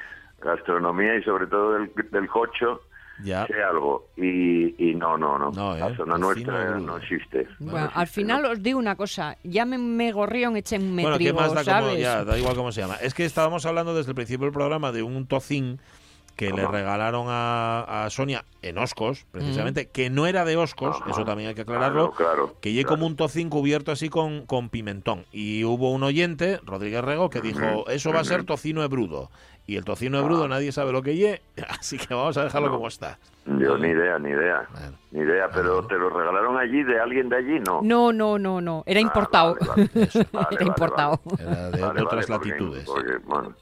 [0.41, 2.83] gastronomía y sobre todo del, del cocho
[3.23, 3.47] Ya.
[3.47, 4.09] sé algo.
[4.17, 5.51] Y, y no, no, no.
[5.53, 5.81] No, ¿eh?
[5.81, 7.47] La zona Tocino nuestra no existe.
[7.61, 8.51] Bueno, No al final no.
[8.51, 11.65] os digo una cosa, ya me, me gorrión, echen me Bueno, ¿qué trigo, más da
[11.65, 12.01] como, ¿sabes?
[12.01, 12.97] ya, da igual cómo se llama.
[12.97, 15.81] Es que estábamos hablando desde el principio del programa de un tocín
[16.37, 21.11] que le regalaron a, a Sonia en Oscos, precisamente, que no era de Oscos, Ajá.
[21.11, 22.97] eso también hay que aclararlo, Claro, claro, que lleve claro.
[22.97, 25.27] como un tocín cubierto así con, con pimentón.
[25.33, 29.31] Y hubo un oyente, Rodríguez Rego, que dijo, eso va a ser tocino hebrudo.
[29.67, 32.71] Y el tocino hebrudo nadie sabe lo que lle, así que vamos a dejarlo Ah.
[32.71, 32.77] No.
[32.77, 33.19] como está.
[33.47, 34.67] Yo ni idea, ni idea.
[34.73, 34.97] Bueno.
[35.11, 35.87] Ni idea, pero Ah.
[35.89, 37.81] te lo regalaron allí de alguien de allí, ¿no?
[37.83, 39.57] No, no, no, no, era Ah, importado.
[39.61, 40.05] vale, vale.
[40.07, 40.21] Eso.
[40.33, 41.21] Vale, era importado.
[41.25, 41.43] vale.
[41.43, 42.85] Era de, de otras porque- latitudes.
[42.87, 43.55] porque, bueno,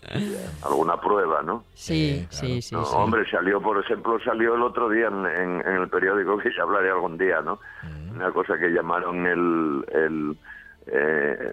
[0.62, 1.64] alguna prueba, ¿no?
[1.74, 2.94] Sí, Sí, sí, sí, No, sí.
[2.96, 6.62] Hombre, salió, por ejemplo, salió el otro día en, en- en el periódico que ya
[6.62, 7.58] hablaré algún día, ¿no?
[7.82, 8.16] Mm.
[8.16, 10.36] Una cosa que llamaron el, el,
[10.86, 11.52] eh,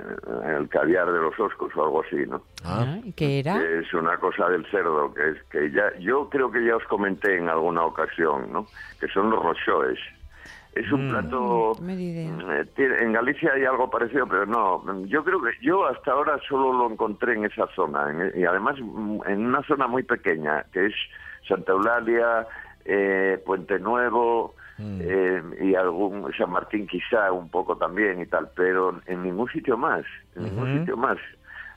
[0.58, 2.42] el caviar de los oscos o algo así, ¿no?
[2.66, 3.62] Ah, Ah, ¿Qué era?
[3.64, 7.38] Es una cosa del cerdo, que es que ya, yo creo que ya os comenté
[7.38, 8.66] en alguna ocasión, ¿no?
[9.00, 10.00] Que son los rochoes.
[10.74, 11.10] Es un Mm.
[11.12, 11.74] plato...
[11.82, 14.84] Eh, tiene- En Galicia hay algo parecido, pero no.
[15.08, 18.76] Yo creo que yo hasta ahora solo lo encontré en esa zona en- y además
[18.80, 20.94] mm, en una zona muy pequeña que es
[21.48, 22.48] Santa Eulalia,
[22.86, 25.00] eh, Puente Nuevo Mm.
[25.04, 29.78] eh, y algún San Martín quizá un poco también y tal, pero en ningún sitio
[29.78, 30.04] más,
[30.36, 31.18] en ningún sitio más.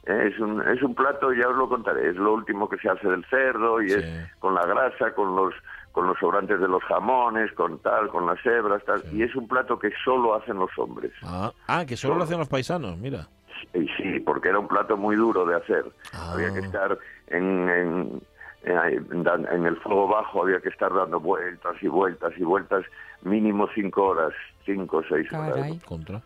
[0.06, 2.88] Eh, Es un, es un plato, ya os lo contaré, es lo último que se
[2.88, 3.96] hace del cerdo y Sí.
[3.98, 5.52] es con la grasa, con los
[5.92, 9.46] con los sobrantes de los jamones, con tal, con las hebras, tal, y es un
[9.46, 11.12] plato que solo hacen los hombres.
[11.22, 13.28] ah, ah, que solo lo hacen los paisanos, mira.
[13.74, 15.84] Y sí, porque era un plato muy duro de hacer.
[16.14, 16.32] Ah.
[16.32, 18.22] Había que estar en, en,
[18.64, 22.84] en- dan- en el fuego bajo, había que estar dando vueltas y vueltas y vueltas,
[23.22, 24.32] mínimo cinco horas,
[24.64, 25.54] cinco o seis horas.
[25.54, 25.78] Caray.
[25.80, 26.20] Contra.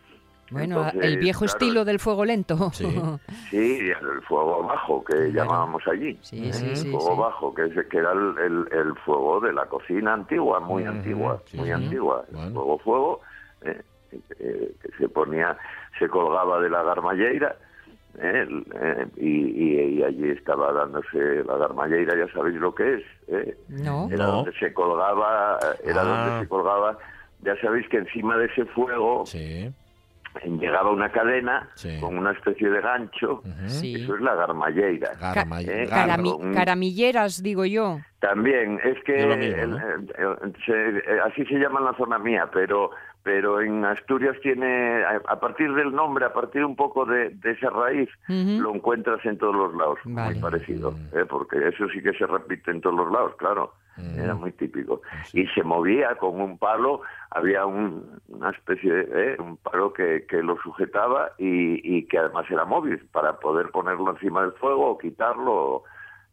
[0.49, 2.69] Bueno, Entonces, el viejo claro, estilo del fuego lento.
[2.71, 2.85] Sí.
[3.49, 6.17] Sí, el fuego bajo que llamábamos allí.
[6.21, 7.19] Sí, sí, el sí, fuego sí.
[7.19, 11.41] bajo, que, es, que era el, el- el fuego de la cocina antigua, muy antigua,
[11.45, 11.71] sí, muy sí.
[11.73, 12.23] antigua.
[12.29, 12.53] El Bueno.
[12.53, 13.21] fuego, fuego,
[13.63, 13.81] eh,
[14.39, 15.57] eh, que se ponía,
[15.99, 17.55] se colgaba de la garmalleira,
[18.19, 18.47] eh,
[18.81, 23.03] eh, y, y- y allí estaba dándose la garmalleira, ya sabéis lo que es.
[23.27, 23.57] eh.
[23.69, 24.07] No.
[24.11, 24.31] Era No.
[24.37, 26.03] donde se colgaba, era Ah.
[26.03, 26.97] donde se colgaba,
[27.41, 29.71] ya sabéis que encima de ese fuego Sí.
[30.59, 31.99] llegaba una cadena Sí.
[31.99, 33.41] con una especie de gancho.
[33.67, 33.95] Sí.
[34.03, 35.11] eso es la garmalleira.
[35.19, 36.11] Garma- eh, garro.
[36.23, 37.99] Carami- un- caramilleras, digo yo.
[38.19, 39.77] También, es que el-
[40.65, 42.91] se- eh, así se llama en la zona mía, pero
[43.27, 47.51] pero en Asturias tiene, a, a partir del nombre, a partir un poco de, de
[47.51, 50.31] esa raíz, lo encuentras en todos los lados, Vale.
[50.35, 51.25] muy parecido, ¿eh?
[51.27, 53.73] porque eso sí que se repite en todos los lados, claro,
[54.15, 55.01] era muy típico.
[55.33, 59.35] Y se movía con un palo, había un- una especie de, ¿eh?
[59.39, 64.09] un palo que, que lo sujetaba y, y que además era móvil, para poder ponerlo
[64.11, 65.83] encima del fuego o quitarlo,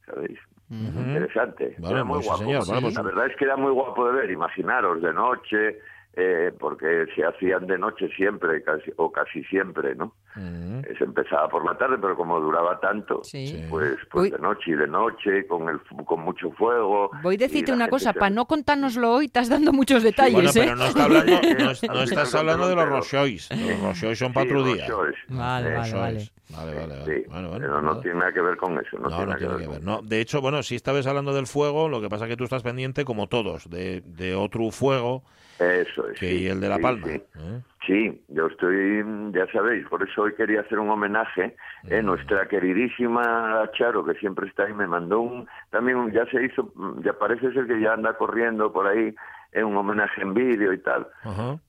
[0.07, 0.39] ¿sabéis?
[0.71, 1.75] Interesante.
[1.79, 2.43] Vale, era muy pues guapo.
[2.45, 2.67] señor.
[2.69, 5.79] Vale, pues- La verdad es que era muy guapo de ver, imaginaros, de noche,
[6.17, 10.15] eh, porque se hacían de noche siempre, casi, o casi siempre, ¿no?
[10.37, 10.81] Ujú.
[10.85, 13.47] Eh, Se empezaba por la tarde, pero como duraba tanto, Sí.
[13.49, 13.65] Sí.
[13.69, 14.31] pues, pues Uy.
[14.31, 17.11] de noche y de noche, con, el, fu- con mucho fuego.
[17.23, 20.51] Voy a decirte una cosa, se- para no contárnoslo hoy, estás dando muchos detalles, Bueno,
[20.51, 20.53] ¿eh?
[20.55, 23.49] pero no, está hablando, no, es- no estás hablando de los Rochois.
[23.51, 24.87] Los Rochois son Sí, para otro los día.
[24.87, 25.15] shows.
[25.29, 26.31] Vale, vale, vale.
[26.51, 27.05] Vale, vale, vale.
[27.07, 28.03] Sí, Bueno, bueno, pero no nada.
[28.03, 28.99] tiene nada que ver con eso.
[28.99, 29.79] No, No, tiene no nada tiene que que ver.
[29.81, 29.83] ver.
[29.83, 32.45] No, de hecho, bueno, si estabas hablando del fuego, lo que pasa es que tú
[32.45, 35.25] estás pendiente, como todos, de, de otro fuego
[35.59, 36.19] Eso es.
[36.19, 37.07] que sí, el de La Palma.
[37.07, 37.13] sí.
[37.15, 37.63] ¿eh?
[37.87, 41.55] Sí, yo estoy, ya sabéis, por eso hoy quería hacer un homenaje.
[41.91, 46.73] Eh, nuestra queridísima Charo, que siempre está ahí, me mandó un, también ya se hizo,
[47.03, 49.15] ya parece ser que ya anda corriendo por ahí,
[49.53, 51.07] eh, un homenaje en vídeo y tal.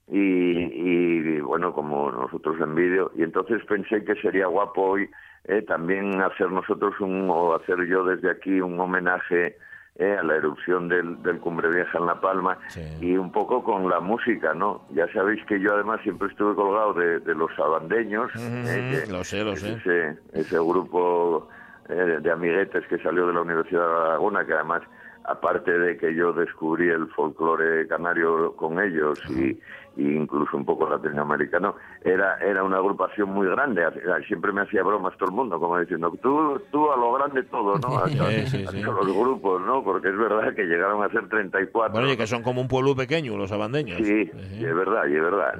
[0.08, 5.10] Y, y, bueno, como nosotros en vídeo, y entonces pensé que sería guapo hoy
[5.44, 9.58] eh, también hacer nosotros un, o hacer yo desde aquí un homenaje
[9.98, 12.82] eh, a la erupción del, del Cumbre Vieja en La Palma Sí.
[13.02, 14.82] y un poco con la música, ¿no?
[14.92, 19.24] Ya sabéis que yo además siempre estuve colgado de, de los sabandeños, eh, que lo
[19.24, 19.74] sé, lo es sé.
[19.74, 21.48] Ese, ese grupo
[21.90, 24.82] eh, de amiguetes que salió de la Universidad de Aragona, que además,
[25.28, 29.58] aparte de que yo descubrí el folclore canario con ellos y,
[29.98, 33.84] y incluso un poco latinoamericano, era, era una agrupación muy grande.
[34.28, 37.78] Siempre me hacía bromas todo el mundo, como diciendo, tú, tú a lo grande todo,
[37.80, 38.06] ¿no?
[38.16, 38.82] Sí, sí, sí.
[38.82, 39.84] los grupos, ¿no?
[39.84, 41.92] Porque es verdad que llegaron a ser 34.
[41.92, 43.98] Bueno, y que son como un pueblo pequeño, los abandeños.
[43.98, 45.54] Sí, y es verdad, y es verdad.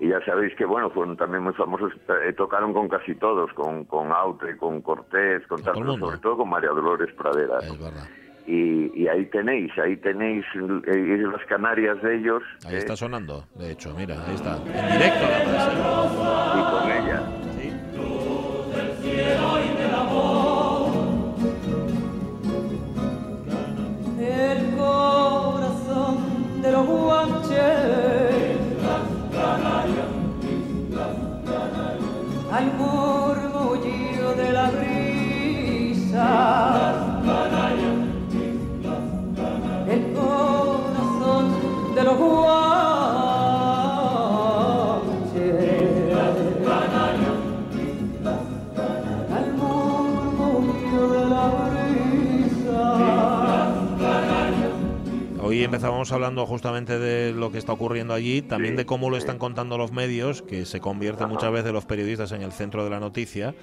[0.00, 1.92] Y ya sabéis que, bueno, fueron también muy famosos,
[2.24, 6.48] eh, tocaron con casi todos, con, con Aute, con Cortés, con Con sobre todo con
[6.48, 7.58] María Dolores Pradera.
[7.58, 8.04] Es verdad.
[8.46, 13.46] Y, y ahí tenéis, ahí tenéis eh, las Canarias de ellos Ahí eh, está sonando,
[13.54, 14.56] de hecho, mira, ahí está.
[14.56, 15.72] En directo, además.
[16.58, 17.22] y con ella.
[17.58, 17.72] Sí.
[24.26, 26.16] el corazón
[26.62, 28.54] de los guanches
[32.52, 36.24] al murmullo de la brisa
[55.64, 59.38] Hoy empezábamos hablando justamente de lo que está ocurriendo allí, también de cómo lo están
[59.38, 63.00] contando los medios, que se convierten muchas veces los periodistas en el centro de la
[63.00, 63.54] noticia,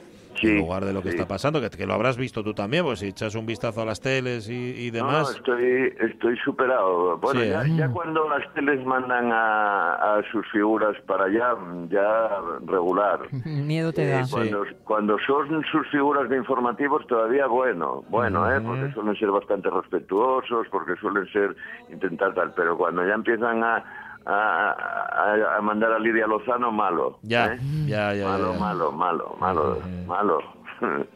[0.41, 1.15] Sí, en lugar de lo que sí.
[1.17, 3.85] está pasando, que, que lo habrás visto tú también, pues si echas un vistazo a
[3.85, 5.35] las teles y, y No, no, demás.
[5.35, 7.17] estoy, estoy superado.
[7.19, 7.75] Bueno, Sí, ya, ¿eh?
[7.77, 11.55] ya cuando las teles mandan a, a sus figuras para allá,
[11.89, 12.29] ya
[12.65, 13.19] regular.
[13.45, 14.23] Miedo te Eh, da.
[14.29, 18.59] cuando, cuando son sus figuras de informativos todavía bueno, bueno, ¿eh?
[18.61, 21.55] porque suelen ser bastante respetuosos, porque suelen ser
[21.91, 23.83] intentar tal, pero cuando ya empiezan a,
[24.25, 27.19] a, a- a mandar a Lidia Lozano, malo.
[27.23, 27.59] Ya, ¿eh?
[27.85, 30.39] ya, ya, malo, ya, malo, malo, malo, malo.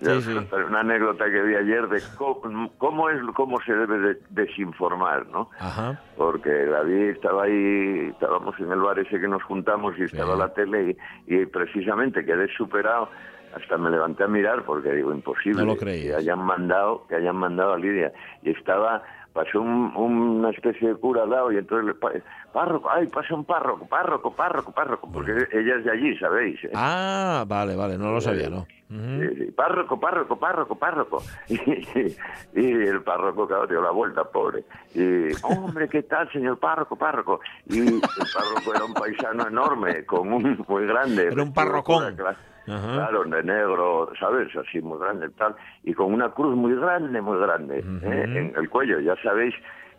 [0.02, 0.38] Sí, sí.
[0.70, 5.50] una anécdota que vi ayer de cómo, cómo es cómo se debe de desinformar, ¿no?
[5.60, 6.00] Ajá.
[6.18, 10.54] porque David estaba ahí, estábamos en el bar ese que nos juntamos y estaba la
[10.54, 10.96] tele
[11.28, 13.10] y, y precisamente quedé superado,
[13.56, 17.38] hasta me levanté a mirar porque digo, imposible No lo que hayan mandado, que hayan
[17.38, 18.12] mandado a Lidia.
[18.44, 19.02] Y estaba
[19.36, 22.12] pasó un- una especie de cura al lado y entonces le pa-
[22.54, 26.64] párroco, ay, pasa un párroco, párroco, párroco, párroco, porque ella es de allí, ¿sabéis?
[26.64, 26.72] eh?
[26.74, 28.66] Ah, vale, vale, no lo sabía, ¿no?
[28.88, 31.22] Sí, sí, párroco, párroco, párroco, párroco.
[31.50, 34.64] Y, y el párroco, claro, dio la vuelta, pobre.
[34.94, 37.42] Y, hombre, ¿qué tal, señor párroco, párroco?
[37.68, 41.28] Y el párroco era un paisano enorme, con un muy grande.
[41.28, 42.16] Era un parrocón.
[42.16, 42.38] claro.
[42.68, 42.94] Ajá.
[42.94, 44.56] Claro, de negro, ¿sabes?
[44.56, 45.56] Así muy grande tal.
[45.84, 47.80] Y con una cruz muy grande, muy grande.
[47.80, 48.24] ¿eh?
[48.26, 49.00] en el cuello.
[49.00, 49.54] Ya sabéis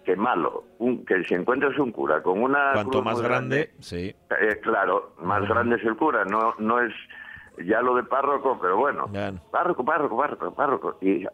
[0.05, 3.71] que malo, un, que si encuentras un cura con una Cuanto cruz más muy grande,
[3.81, 4.15] sí.
[4.41, 6.93] eh, claro, más grande es el cura, no, no es
[7.65, 9.11] ya lo de párroco, pero bueno,
[9.51, 10.99] párroco, párroco, párroco, párroco.
[11.01, 11.29] Y eh,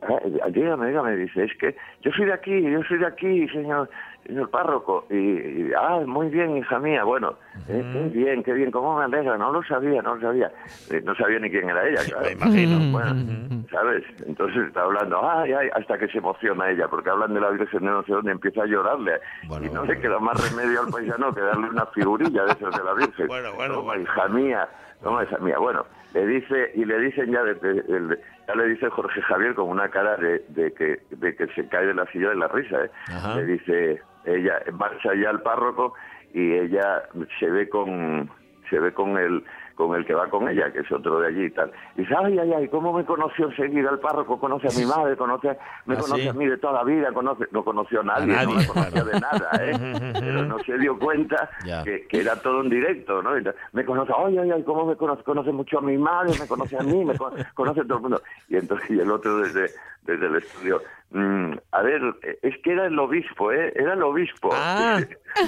[0.51, 3.91] dígame, dígame, dice, es que yo soy de aquí, yo soy de aquí, señor,
[4.27, 5.07] señor párroco.
[5.11, 7.35] Y, y, ah, muy bien, hija mía, bueno,
[7.69, 10.51] eh, qué bien, qué bien, cómo me alegra, no lo sabía, no lo sabía.
[10.91, 12.25] Eh, no sabía ni quién era ella, claro.
[12.27, 12.93] Me imagino.
[12.93, 14.05] Bueno, ¿sabes?
[14.27, 17.81] Entonces está hablando, ay, ay, hasta que se emociona ella, porque hablan de la Virgen
[17.81, 19.21] de no sé dónde, empieza a llorarle.
[19.49, 19.95] Bueno, y no bueno.
[19.95, 23.27] le queda más remedio al paisano que darle una figurilla de esas de la Virgen.
[23.27, 24.03] Bueno, bueno, Toma, bueno.
[24.03, 24.69] hija mía,
[25.03, 25.59] toma, hija mía.
[25.59, 29.55] Bueno, le dice, y le dicen ya, de- de- el- ya le dice Jorge Javier
[29.55, 32.49] con una cara de, de que, de que se cae de la silla de la
[32.49, 32.91] risa, ¿eh?
[33.09, 33.37] Ajá.
[33.37, 35.95] Le dice, ella marcha ya al párroco
[36.35, 37.03] y ella
[37.39, 38.31] se ve con,
[38.71, 39.45] se ve con el
[39.75, 41.73] con el que va con ella, que es otro de allí y tal.
[41.97, 44.39] Y dice, ay, ay, ay, ¿cómo me conoció enseguida el párroco?
[44.39, 45.49] Conoce a mi madre, conoce,
[45.87, 46.29] me ¿Ah, conoce sí?
[46.29, 48.67] a mí de toda la vida, conoce, no conoció a nadie, A no nadie, la
[48.73, 49.07] conocía claro.
[49.09, 50.13] de nada, ¿eh?
[50.21, 51.49] Pero no se dio cuenta
[51.85, 53.35] que, que era todo en directo, ¿no?
[53.35, 55.23] Entonces, me conoce, ay, ay, ay, ¿cómo me conoce?
[55.25, 58.03] Conoce mucho a mi madre, me conoce a mí, me con- conoce a todo el
[58.03, 58.23] mundo.
[58.51, 59.71] Y entonces y el otro desde,
[60.03, 60.83] desde el estudio,
[61.13, 63.73] "Mm, a ver, eh, es que era el obispo, ¿eh?
[63.77, 64.51] Era el obispo.
[64.53, 65.01] Ah.
[65.35, 65.41] Y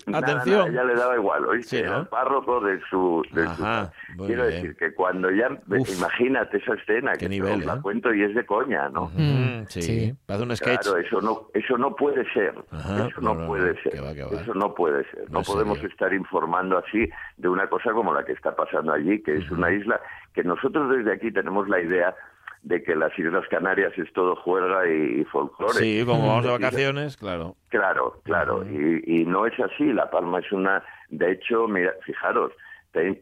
[0.10, 0.58] nada, Atención.
[0.58, 1.78] nada, ya le daba igual, ¿oíste?
[1.78, 1.88] Sí, ¿no?
[1.88, 3.24] Era el párroco de su...
[3.32, 4.62] De su- Ajá, Quiero bien.
[4.62, 5.48] decir que cuando ya...
[5.68, 5.98] Uf.
[5.98, 7.78] Imagínate esa escena, Qué que nivel, os la ¿eh?
[7.82, 9.04] cuento y es de coña, ¿no?
[9.06, 9.82] Ujú, sí.
[9.82, 10.14] sí.
[10.28, 10.82] Hace un sketch.
[10.82, 12.54] Claro, eso no, eso no puede ser.
[12.70, 13.92] Ajá, eso no, no, no, puede no, ser.
[13.92, 14.40] que va, que va.
[14.42, 15.28] Eso no puede ser.
[15.28, 15.90] No podemos serio.
[15.90, 19.72] estar informando así de una cosa como la que está pasando allí, que es una
[19.72, 20.00] isla
[20.34, 22.14] que nosotros desde aquí tenemos la idea
[22.62, 25.74] de que las Islas Canarias es todo juerga y, y folclore.
[25.74, 27.56] Sí, como vamos de vacaciones, claro.
[27.68, 29.92] Claro, claro, y, y no es así.
[29.92, 32.52] La Palma es una, de hecho, mira, fijaros,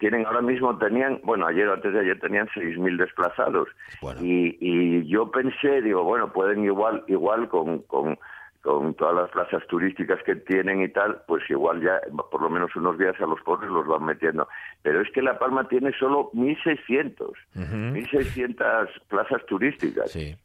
[0.01, 3.69] tienen ahora mismo tenían, bueno, ayer o antes de ayer tenían 6.000 desplazados
[4.03, 4.21] Bueno.
[4.21, 8.19] y, y yo pensé, digo, bueno, pueden igual, igual con, con,
[8.63, 11.99] con todas las plazas turísticas que tienen y tal, pues igual ya
[12.31, 14.49] por lo menos unos días a los pobres los van metiendo.
[14.83, 17.75] Pero es que La Palma tiene solo 1.600, Ujú.
[17.75, 20.11] 1.600 plazas turísticas.
[20.11, 20.37] Sí,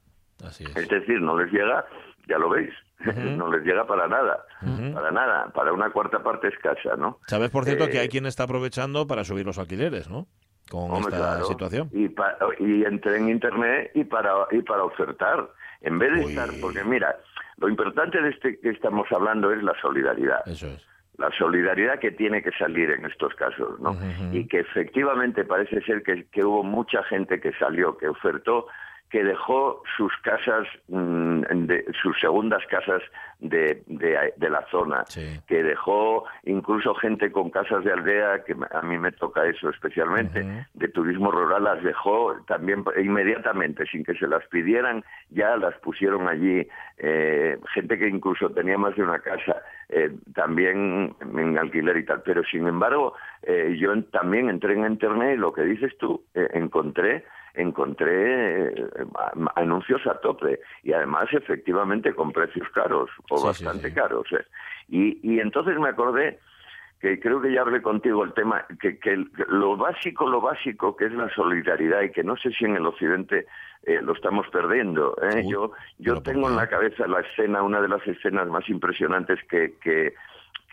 [0.46, 0.88] así Es es.
[0.90, 1.86] decir, no les llega,
[2.28, 2.74] ya lo veis,
[3.06, 4.46] no les llega para nada,
[4.94, 7.20] para nada, para una cuarta parte escasa, ¿no?
[7.28, 10.28] Sabes, por cierto, que Eh, hay quien está aprovechando para subir los alquileres, ¿no?
[10.72, 11.46] Con Hombre, esta claro.
[11.46, 11.90] situación.
[11.92, 15.50] Y, pa- y entré en internet y para y para ofertar.
[15.82, 16.32] En vez de Uy.
[16.32, 17.16] estar, porque mira,
[17.58, 20.48] lo importante de este que estamos hablando es la solidaridad.
[20.48, 20.86] Eso es.
[21.18, 23.98] La solidaridad que tiene que salir en estos casos, ¿no?
[24.34, 28.68] Y que efectivamente parece ser que, que hubo mucha gente que salió, que ofertó,
[29.10, 33.02] que dejó sus casas, mm, de, sus segundas casas
[33.40, 35.40] de, de, de la zona, Sí.
[35.48, 40.66] que dejó incluso gente con casas de aldea, que a mí me toca eso especialmente,
[40.74, 46.28] de turismo rural, las dejó también inmediatamente, sin que se las pidieran, ya las pusieron
[46.28, 46.68] allí.
[46.98, 52.22] Eh, gente que incluso tenía más de una casa, eh, también en alquiler y tal.
[52.24, 56.50] Pero sin embargo, eh, yo también entré en internet y lo que dices tú, eh,
[56.54, 57.26] encontré
[57.58, 58.88] encontré eh,
[59.56, 63.96] anuncios a tope y además efectivamente con precios caros o Sí, bastante sí.
[63.96, 64.28] caros.
[64.32, 64.46] eh.
[64.90, 66.40] Y, y entonces me acordé
[67.02, 71.06] que creo que ya hablé contigo el tema, que, que lo básico, lo básico que
[71.06, 73.46] es la solidaridad y que no sé si en el occidente
[73.84, 75.16] eh, lo estamos perdiendo.
[75.22, 75.44] ¿eh?
[75.48, 79.40] Yo yo ¿por tengo en la cabeza la escena, una de las escenas más impresionantes
[79.50, 80.14] que, que,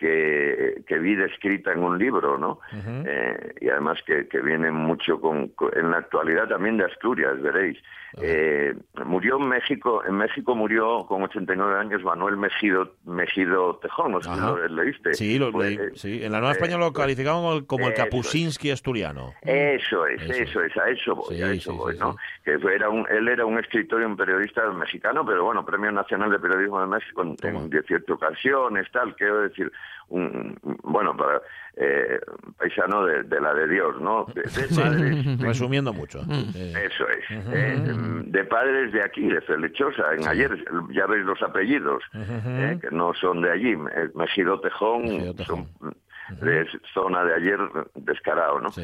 [0.06, 2.58] que, que vi descrita en un libro, ¿no?
[2.72, 7.40] Eh, y además que, que viene mucho con, con- en la actualidad también de Asturias,
[7.40, 7.78] veréis.
[8.20, 8.74] Eh,
[9.06, 14.50] murió en México, en México murió con 89 años Manuel Mejido, Mejido Tejón, no Ajá.
[14.50, 15.14] lo leíste.
[15.14, 16.22] Sí, lo Pues, leí, eh, sí.
[16.22, 18.08] En la Nueva eh, España lo pues, calificaban como el, como el eso es.
[18.10, 19.32] Kapuscinski asturiano.
[19.40, 22.14] Eso es, Eso eso, es, a eso voy, Sí, a eso sí, voy, ¿no?
[22.44, 25.90] Que fue- era un, él era un escritor y un periodista mexicano, pero bueno, Premio
[25.90, 29.72] Nacional de Periodismo de México en, en 18 ocasiones, tal, quiero decir,
[30.08, 31.40] un, bueno, para
[31.76, 32.20] eh,
[32.58, 34.26] paisano de, de la de Dios, ¿no?
[34.34, 36.22] De, de Sí, padres, resumiendo mucho.
[36.24, 36.50] Mm.
[36.56, 37.24] Eso es.
[37.30, 37.82] eh,
[38.26, 40.14] de padres de aquí, de Felechosa.
[40.14, 40.50] En ayer
[40.90, 43.72] ya veis los apellidos, eh, que no son de allí.
[43.72, 45.68] Eh, Mejido Tejón, Mejido Tejón.
[45.80, 45.96] son-
[46.40, 47.58] de zona de ayer
[47.94, 48.70] descarado, ¿no?
[48.70, 48.82] Sí.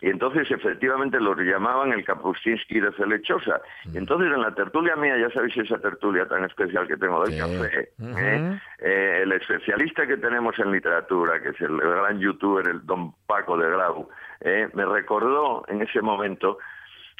[0.00, 3.60] Y entonces efectivamente los llamaban el Kapuscinski de Celechosa.
[3.92, 7.32] Y entonces en la tertulia mía, ya sabéis esa tertulia tan especial que tengo del
[7.34, 7.38] Sí.
[7.40, 7.90] café.
[8.00, 8.60] ¿eh?
[8.80, 13.56] Eh, el especialista que tenemos en literatura, que es el gran youtuber, el don Paco
[13.56, 14.08] de Grau,
[14.40, 14.68] ¿eh?
[14.74, 16.58] me recordó en ese momento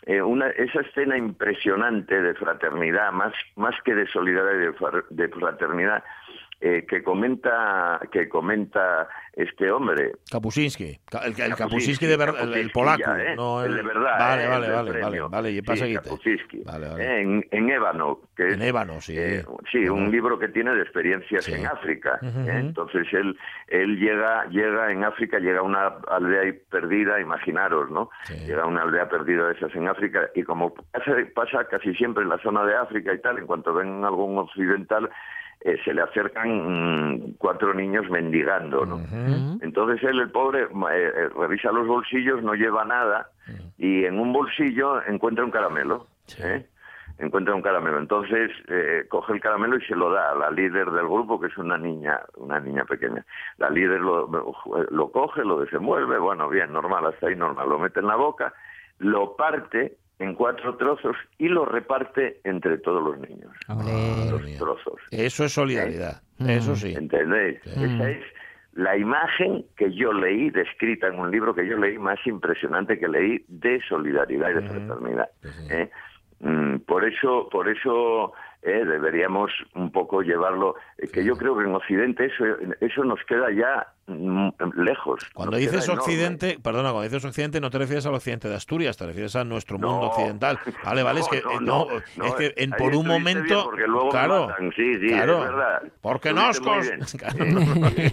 [0.07, 5.29] eh, una, esa escena impresionante de fraternidad, más, más que de solidaridad y de, de
[5.29, 6.05] fraternidad,
[6.61, 10.99] eh, que comenta que comenta este hombre, Kapuscinski.
[11.09, 13.15] Ka- El, el Kapuscinski, Kapuscinski de verdad, el, polaco.
[13.15, 13.37] ¿eh?
[13.37, 14.19] no el de verdad.
[14.19, 14.49] Vale, ¿eh?
[14.49, 15.51] vale, vale, vale, vale.
[15.53, 15.97] Y pasa sí.
[16.65, 17.21] Vale, vale.
[17.21, 19.15] En, en Ébano, que En es, Ébano, sí.
[19.17, 21.53] eh, sí, un libro que tiene de experiencias Sí.
[21.53, 22.19] en África.
[22.23, 22.27] ¿eh?
[22.27, 22.49] ujú.
[22.51, 23.39] Entonces él
[23.69, 28.11] él llega llega en África, llega a una aldea perdida, imaginaros, ¿no?
[28.25, 28.35] Sí.
[28.47, 32.25] Llega a una aldea perdida de esas en África y como pasa, pasa casi siempre
[32.25, 35.09] en la zona de África y tal, en cuanto ven algún occidental,
[35.61, 39.01] eh, se le acercan mm, cuatro niños mendigando, ¿no?
[39.61, 43.31] Entonces él, el pobre, eh, eh, revisa los bolsillos, no lleva nada
[43.77, 46.07] y en un bolsillo encuentra un caramelo.
[46.27, 46.43] Sí.
[46.45, 46.67] ¿eh?
[47.19, 47.99] Encuentra un caramelo.
[47.99, 51.49] Entonces eh, coge el caramelo y se lo da a la líder del grupo, que
[51.49, 53.27] es una niña, una niña pequeña.
[53.57, 54.29] La líder lo,
[54.91, 57.69] lo coge, lo desenvuelve, bueno, bien, normal, hasta ahí normal.
[57.69, 58.55] Lo mete en la boca,
[58.99, 63.53] lo parte en cuatro trozos y lo reparte entre todos los niños.
[63.69, 64.31] Ole.
[64.31, 64.59] Los mía.
[64.59, 65.01] trozos.
[65.11, 66.23] Eso es solidaridad.
[66.41, 66.95] Eso sí.
[66.95, 67.61] ¿Entendéis?
[67.63, 67.85] Sí.
[67.85, 68.25] Esa es
[68.73, 73.09] la imagen que yo leí, descrita en un libro que yo leí más impresionante que
[73.09, 75.29] leí de solidaridad y de fraternidad.
[75.43, 75.75] Pues sí.
[75.75, 75.91] ¿eh?
[76.41, 81.65] Mm, por eso, por eso eh, deberíamos un poco llevarlo, eh, que yo creo que
[81.65, 82.45] en Occidente eso,
[82.81, 83.98] eso nos queda ya mm,
[84.75, 85.21] lejos.
[85.35, 86.03] Cuando nos dices enorme.
[86.03, 89.45] occidente, perdona, cuando dices occidente no te refieres al occidente de Asturias, te refieres a
[89.45, 89.91] nuestro No.
[89.91, 90.59] mundo occidental.
[90.85, 93.87] Vale, vale, es que No, eh, no, es que en, ahí por un momento, porque
[93.87, 94.49] luego claro.
[94.75, 95.83] Sí, sí, claro, es verdad.
[96.01, 97.01] porque bien.
[97.19, 97.37] Claro.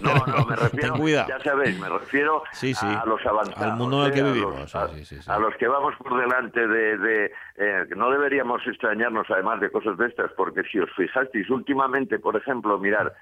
[0.02, 1.28] No, no, me refiero, Ten cuidado.
[1.28, 3.62] ya sabéis, me refiero Sí, a los avanzados.
[3.62, 4.14] al mundo en el ¿eh?
[4.14, 7.30] que a los- vivimos, a, los que vamos por delante de...
[7.56, 12.36] eh, no deberíamos extrañarnos además de cosas de estas, porque si os fijasteis últimamente, por
[12.36, 13.14] ejemplo, mirar,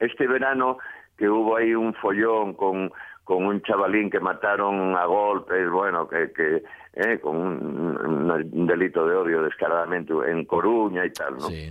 [0.00, 0.78] este verano
[1.18, 2.90] que hubo ahí un follón con
[3.24, 6.62] con un chavalín que mataron a golpes, bueno, que, que
[6.94, 11.40] eh, con un, un delito de odio descaradamente en Coruña y tal, ¿no?
[11.42, 11.70] Sí.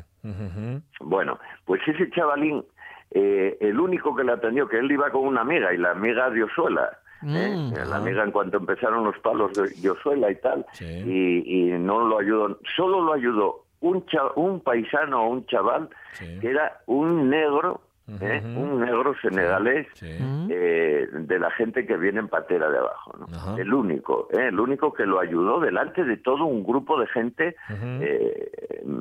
[0.99, 2.63] Bueno, pues ese chavalín,
[3.09, 6.29] eh, el único que le atendió, que él iba con una amiga, y la amiga
[6.29, 6.91] dio suela.
[7.25, 7.55] ¿eh?
[7.57, 7.89] Mm.
[7.89, 10.85] La amiga en cuanto empezaron los palos de Diosuela y tal, Sí.
[10.85, 15.89] y, y no lo ayudó, solo lo ayudó un, cha- un paisano o un chaval
[16.13, 16.37] Sí.
[16.39, 17.81] que era un negro,
[18.21, 18.41] ¿eh?
[18.55, 20.17] Un negro senegalés, Sí.
[20.49, 23.13] Eh, de la gente que viene en patera de abajo.
[23.57, 24.47] El único, ¿eh?
[24.47, 27.55] el único que lo ayudó delante de todo un grupo de gente
[28.01, 28.49] eh,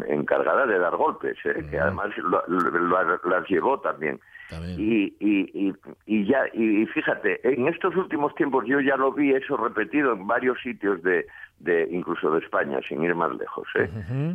[0.09, 1.67] encargada de dar golpes, ¿eh?
[1.71, 4.19] que además lo- lo- las llevó también.
[4.49, 4.77] También.
[4.79, 5.75] Y, y, y,
[6.07, 10.13] y ya y, y fíjate, en estos últimos tiempos yo ya lo vi eso repetido
[10.13, 11.27] en varios sitios de,
[11.59, 13.67] de incluso de España, sin ir más lejos.
[13.77, 13.89] ¿eh?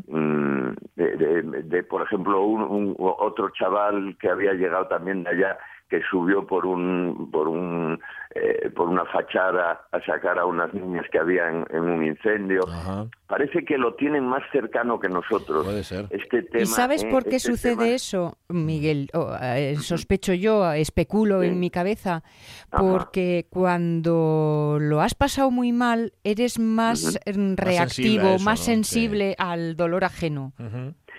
[0.08, 5.30] Mm, de, de- de, por ejemplo, un, un- otro chaval que había llegado también de
[5.30, 5.58] allá
[5.92, 8.00] que subió por un por un
[8.34, 12.62] eh, por una fachada a sacar a unas niñas que había en, en un incendio.
[12.66, 13.06] Ajá.
[13.28, 15.66] Parece que lo tienen más cercano que nosotros.
[15.66, 16.08] Puede ser.
[16.12, 17.10] Este tema, ¿Y sabes ¿eh?
[17.12, 19.10] por qué Este sucede tema- eso, Miguel?
[19.42, 21.48] Eh, sospecho yo, especulo Sí.
[21.50, 22.24] en mi cabeza,
[22.72, 22.82] Ajá.
[22.82, 28.66] porque cuando lo has pasado muy mal, eres más a reactivo, eso, más ¿no?
[28.66, 30.54] sensible al dolor ajeno.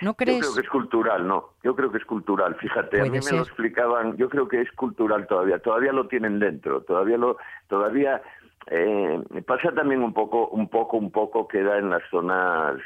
[0.02, 0.40] ¿No Yo crees?
[0.40, 1.50] creo que es cultural, no.
[1.62, 2.56] Yo creo que es cultural.
[2.56, 3.38] Fíjate, a mí me ser.
[3.38, 4.16] lo explicaban.
[4.16, 5.60] Yo creo que es cultural todavía.
[5.60, 6.82] Todavía lo tienen dentro.
[6.82, 7.36] Todavía lo,
[7.68, 8.20] todavía
[8.66, 12.80] eh, pasa también un poco, un poco, un poco queda en las zonas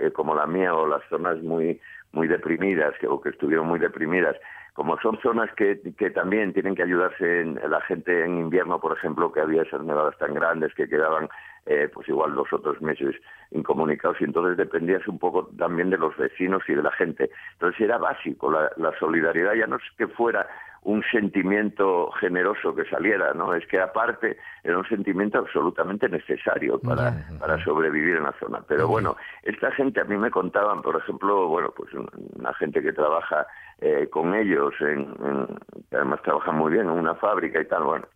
[0.00, 1.80] eh, como la mía o las zonas muy,
[2.12, 4.36] muy deprimidas que, o que estuvieron muy deprimidas.
[4.76, 5.74] Como son zonas que,
[6.10, 10.16] también tienen que ayudarse en, la gente en invierno, por ejemplo, que había esas nevadas
[10.18, 11.30] tan grandes que quedaban
[11.64, 13.16] eh, pues igual los otros meses
[13.52, 17.30] incomunicados y entonces dependías un poco también de los vecinos y de la gente.
[17.54, 20.46] Entonces era básico, la solidaridad ya no es que fuera
[20.86, 23.52] un sentimiento generoso que saliera, ¿no?
[23.54, 27.10] Es que aparte era un sentimiento absolutamente necesario para,
[27.40, 28.60] para sobrevivir en la zona.
[28.68, 32.08] Pero bueno, esta gente a mí me contaban, por ejemplo, bueno, pues un-
[32.38, 33.46] una gente que trabaja
[33.80, 35.58] eh, con ellos, en, en-
[35.90, 38.06] que además trabaja muy bien en una fábrica y tal, bueno,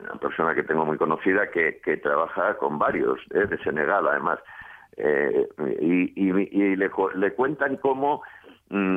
[0.00, 4.40] una persona que tengo muy conocida que, que trabaja con varios, eh, de Senegal además,
[4.96, 5.48] eh,
[5.80, 8.22] y, y- y le, cu- le cuentan cómo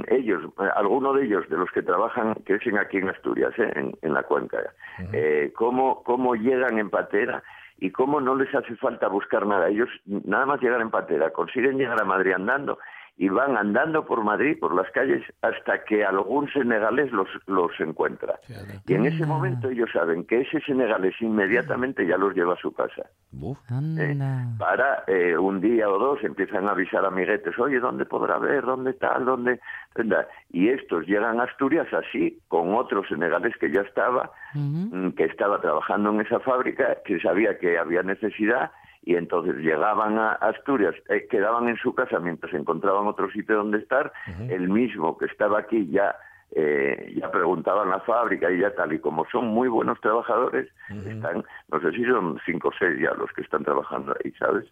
[0.08, 3.54] ellos, eh, algunos de ellos, de los que trabajan, que es en- aquí en Asturias,
[3.58, 4.58] eh, en, en la cuenca,
[5.12, 7.44] eh, cómo, cómo llegan en patera
[7.78, 9.68] y cómo no les hace falta buscar nada.
[9.68, 12.80] Ellos nada más llegar en patera, consiguen llegar a Madrid andando
[13.18, 18.40] y van andando por Madrid, por las calles, hasta que algún senegalés los, los encuentra.
[18.88, 22.74] Y en ese momento ellos saben que ese senegalés inmediatamente ya los lleva a su
[22.74, 23.04] casa.
[23.98, 24.18] ¿eh?
[24.58, 28.66] Para eh, un día o dos empiezan a avisar amiguetes, oye, ¿dónde podrá ver?
[28.66, 29.24] ¿Dónde tal?
[29.24, 29.60] ¿Dónde?
[30.50, 35.62] Y estos llegan a Asturias así, con otro senegalés que ya estaba, mm, que estaba
[35.62, 38.72] trabajando en esa fábrica, que sabía que había necesidad
[39.06, 43.78] y entonces llegaban a Asturias, eh, quedaban en su casa mientras encontraban otro sitio donde
[43.78, 44.12] estar,
[44.50, 46.16] el mismo que estaba aquí ya
[46.52, 50.70] eh, ya preguntaban la fábrica y ya tal, y como son muy buenos trabajadores,
[51.06, 54.66] están, no sé si son cinco o seis ya los que están trabajando ahí, ¿sabes?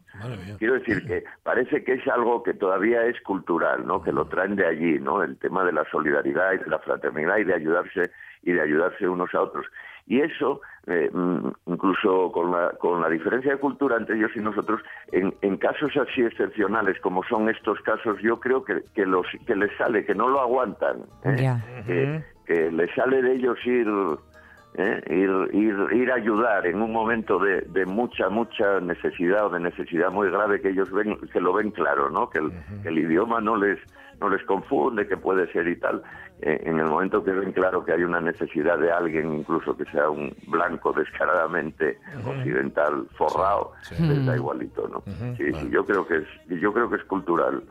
[0.60, 4.02] Quiero decir que parece que es algo que todavía es cultural, ¿no?
[4.02, 5.24] Que lo traen de allí, ¿no?
[5.24, 8.12] El tema de la solidaridad y de la fraternidad y de ayudarse
[8.44, 9.66] y de ayudarse unos a otros.
[10.06, 14.40] Y eso, eh, mm, incluso con la, con la diferencia de cultura entre ellos y
[14.40, 14.82] nosotros,
[15.12, 19.56] en, en casos así excepcionales como son estos casos, yo creo que, que, los, que
[19.56, 21.56] les sale, que no lo aguantan, ¿eh?
[21.86, 23.88] Que, que les sale de ellos ir,
[24.76, 25.02] ¿eh?
[25.10, 29.62] ir, ir, ir a ayudar en un momento de, de mucha, mucha necesidad o de
[29.62, 32.30] necesidad muy grave que ellos ven, que lo ven claro, ¿no?
[32.30, 32.52] Que el,
[32.82, 33.80] que el idioma no les
[34.20, 36.02] no les confunde, que puede ser y tal.
[36.46, 39.86] Eh, en el momento que ven claro que hay una necesidad de alguien, incluso que
[39.86, 43.96] sea un blanco descaradamente occidental, forrado, Sí.
[44.04, 45.04] les da igualito, ¿no?
[45.38, 45.64] Sí, vale.
[45.64, 46.28] sí, yo creo que es,
[46.62, 47.64] yo creo que es cultural.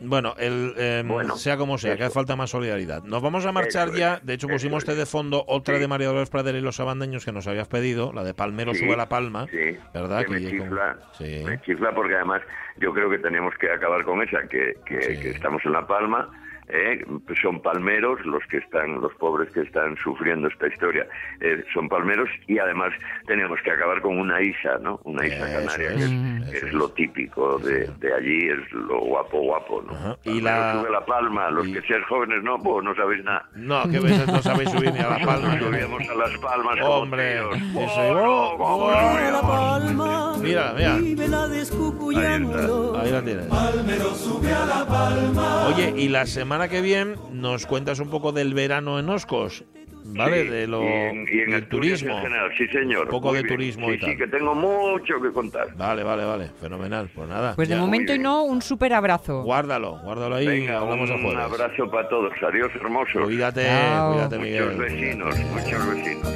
[0.00, 3.02] Bueno, el, eh, Bueno, sea como sea, que hace falta más solidaridad.
[3.02, 4.18] Nos vamos a marchar Eso ya.
[4.22, 5.80] De hecho, pusimos usted de fondo otra Sí.
[5.82, 8.86] de María Dolores Pradera y los abandeños que nos habías pedido, la de Palmero Sí,
[8.86, 9.46] sube la palma.
[9.50, 10.24] Sí, ¿Verdad?
[10.24, 11.42] que me como- chifla, Sí.
[11.44, 12.40] me chifla porque además
[12.78, 16.30] yo creo que tenemos que acabar con esa, que, que, que estamos en La Palma,
[16.68, 17.04] ¿eh?
[17.40, 21.06] son palmeros los que están, los pobres que están sufriendo esta historia,
[21.40, 22.92] eh, son palmeros y además
[23.26, 25.00] tenemos que acabar con una isa, ¿no?
[25.04, 25.96] Una isa canaria, es,
[26.50, 29.92] que es, es lo típico de, de allí, es lo guapo guapo, ¿no?
[29.94, 30.16] Ajá.
[30.24, 33.44] Y la- sube La Palma, los y- que sean jóvenes no, pues no sabéis nada.
[33.54, 35.58] No, que veces no sabéis subir ni a la palma.
[35.58, 38.56] Subíamos a Las Palmas Hombre, eso, ¡Oh, oh, no!
[38.58, 38.90] ¿Cómo oh.
[38.92, 41.46] la palma, Mira, mira.
[41.48, 42.98] descucullando.
[42.98, 43.46] Ahí la tienes.
[45.66, 49.62] Oye, y la semana que viene nos cuentas un poco del verano en Oscos,
[50.06, 50.42] ¿vale?
[50.42, 52.16] Sí, de lo y en, y en del Asturias turismo.
[52.16, 53.04] en general, sí señor.
[53.04, 53.54] Un poco Muy de bien.
[53.54, 54.10] turismo sí, y tal.
[54.10, 55.76] Sí, que tengo mucho que contar.
[55.76, 56.50] Vale, vale, vale.
[56.60, 57.08] Fenomenal.
[57.14, 57.54] Pues nada.
[57.54, 57.80] Pues de ya.
[57.80, 59.42] momento y no, un súper abrazo.
[59.44, 61.44] Guárdalo, guárdalo ahí y Venga, hablamos el un jueves.
[61.44, 62.32] abrazo para todos.
[62.42, 63.22] Adiós, hermosos.
[63.22, 64.12] Cuídate, Chao.
[64.14, 64.78] cuídate, Muchos Miguel.
[64.78, 66.28] vecinos, muchos vecinos.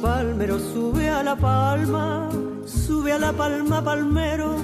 [0.00, 2.28] Palmero sube a la palma,
[2.66, 4.56] sube a la palma, palmero.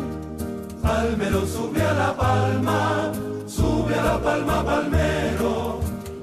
[0.83, 3.13] Palmero sube a la palma,
[3.47, 5.81] sube a la palma, palmero.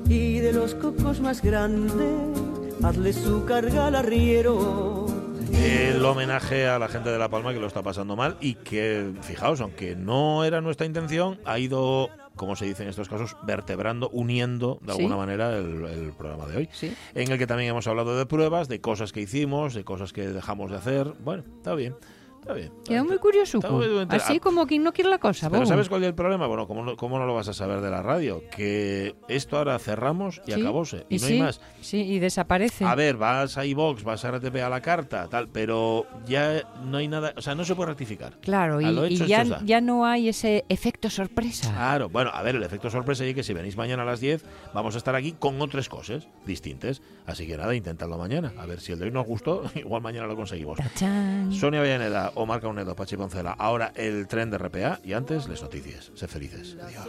[0.07, 2.39] Y de los cocos más grandes,
[2.83, 5.05] hazle su carga al arriero.
[5.53, 9.13] El homenaje a la gente de La Palma que lo está pasando mal y que,
[9.21, 14.09] fijaos, aunque no era nuestra intención, ha ido, como se dice en estos casos, vertebrando,
[14.09, 14.99] uniendo de Sí.
[14.99, 16.69] alguna manera el, el programa de hoy.
[16.71, 16.93] Sí.
[17.15, 20.27] En el que también hemos hablado de pruebas, de cosas que hicimos, de cosas que
[20.27, 21.13] dejamos de hacer.
[21.23, 21.95] Bueno, está bien,
[22.45, 22.71] está bien.
[22.85, 23.59] Quedó muy curioso.
[24.09, 25.49] Así Ah, como quien no quiere la cosa.
[25.49, 25.65] Pero.
[25.65, 26.45] ¿sabes cuál es el problema?
[26.47, 28.43] Bueno, ¿cómo no, cómo no lo vas a saber de la radio?
[28.55, 31.05] Que esto ahora cerramos y Sí, acabóse.
[31.09, 31.61] Y, no sí, hay más.
[31.81, 32.85] Sí, y desaparece.
[32.85, 36.97] A ver, vas a iVox, vas a RTP a la carta, tal, pero ya no
[36.97, 38.37] hay nada, o sea, no se puede rectificar.
[38.41, 41.71] Claro, y, ya, ya no hay ese efecto sorpresa.
[41.71, 44.43] Claro, bueno, a ver, el efecto sorpresa es que si venís mañana a las 10,
[44.73, 47.01] vamos a estar aquí con otras cosas distintas.
[47.25, 48.53] Así que nada, intentadlo mañana.
[48.57, 50.77] A ver si el de hoy nos gustó, igual mañana lo conseguimos.
[50.77, 51.51] Tachán.
[51.53, 53.51] Sonia Villaneda, Omar Caunedo, Pachi Poncela.
[53.51, 56.11] Ahora el tren de RPA y antes les noticias.
[56.15, 56.77] Sé felices.
[56.81, 57.07] Adiós.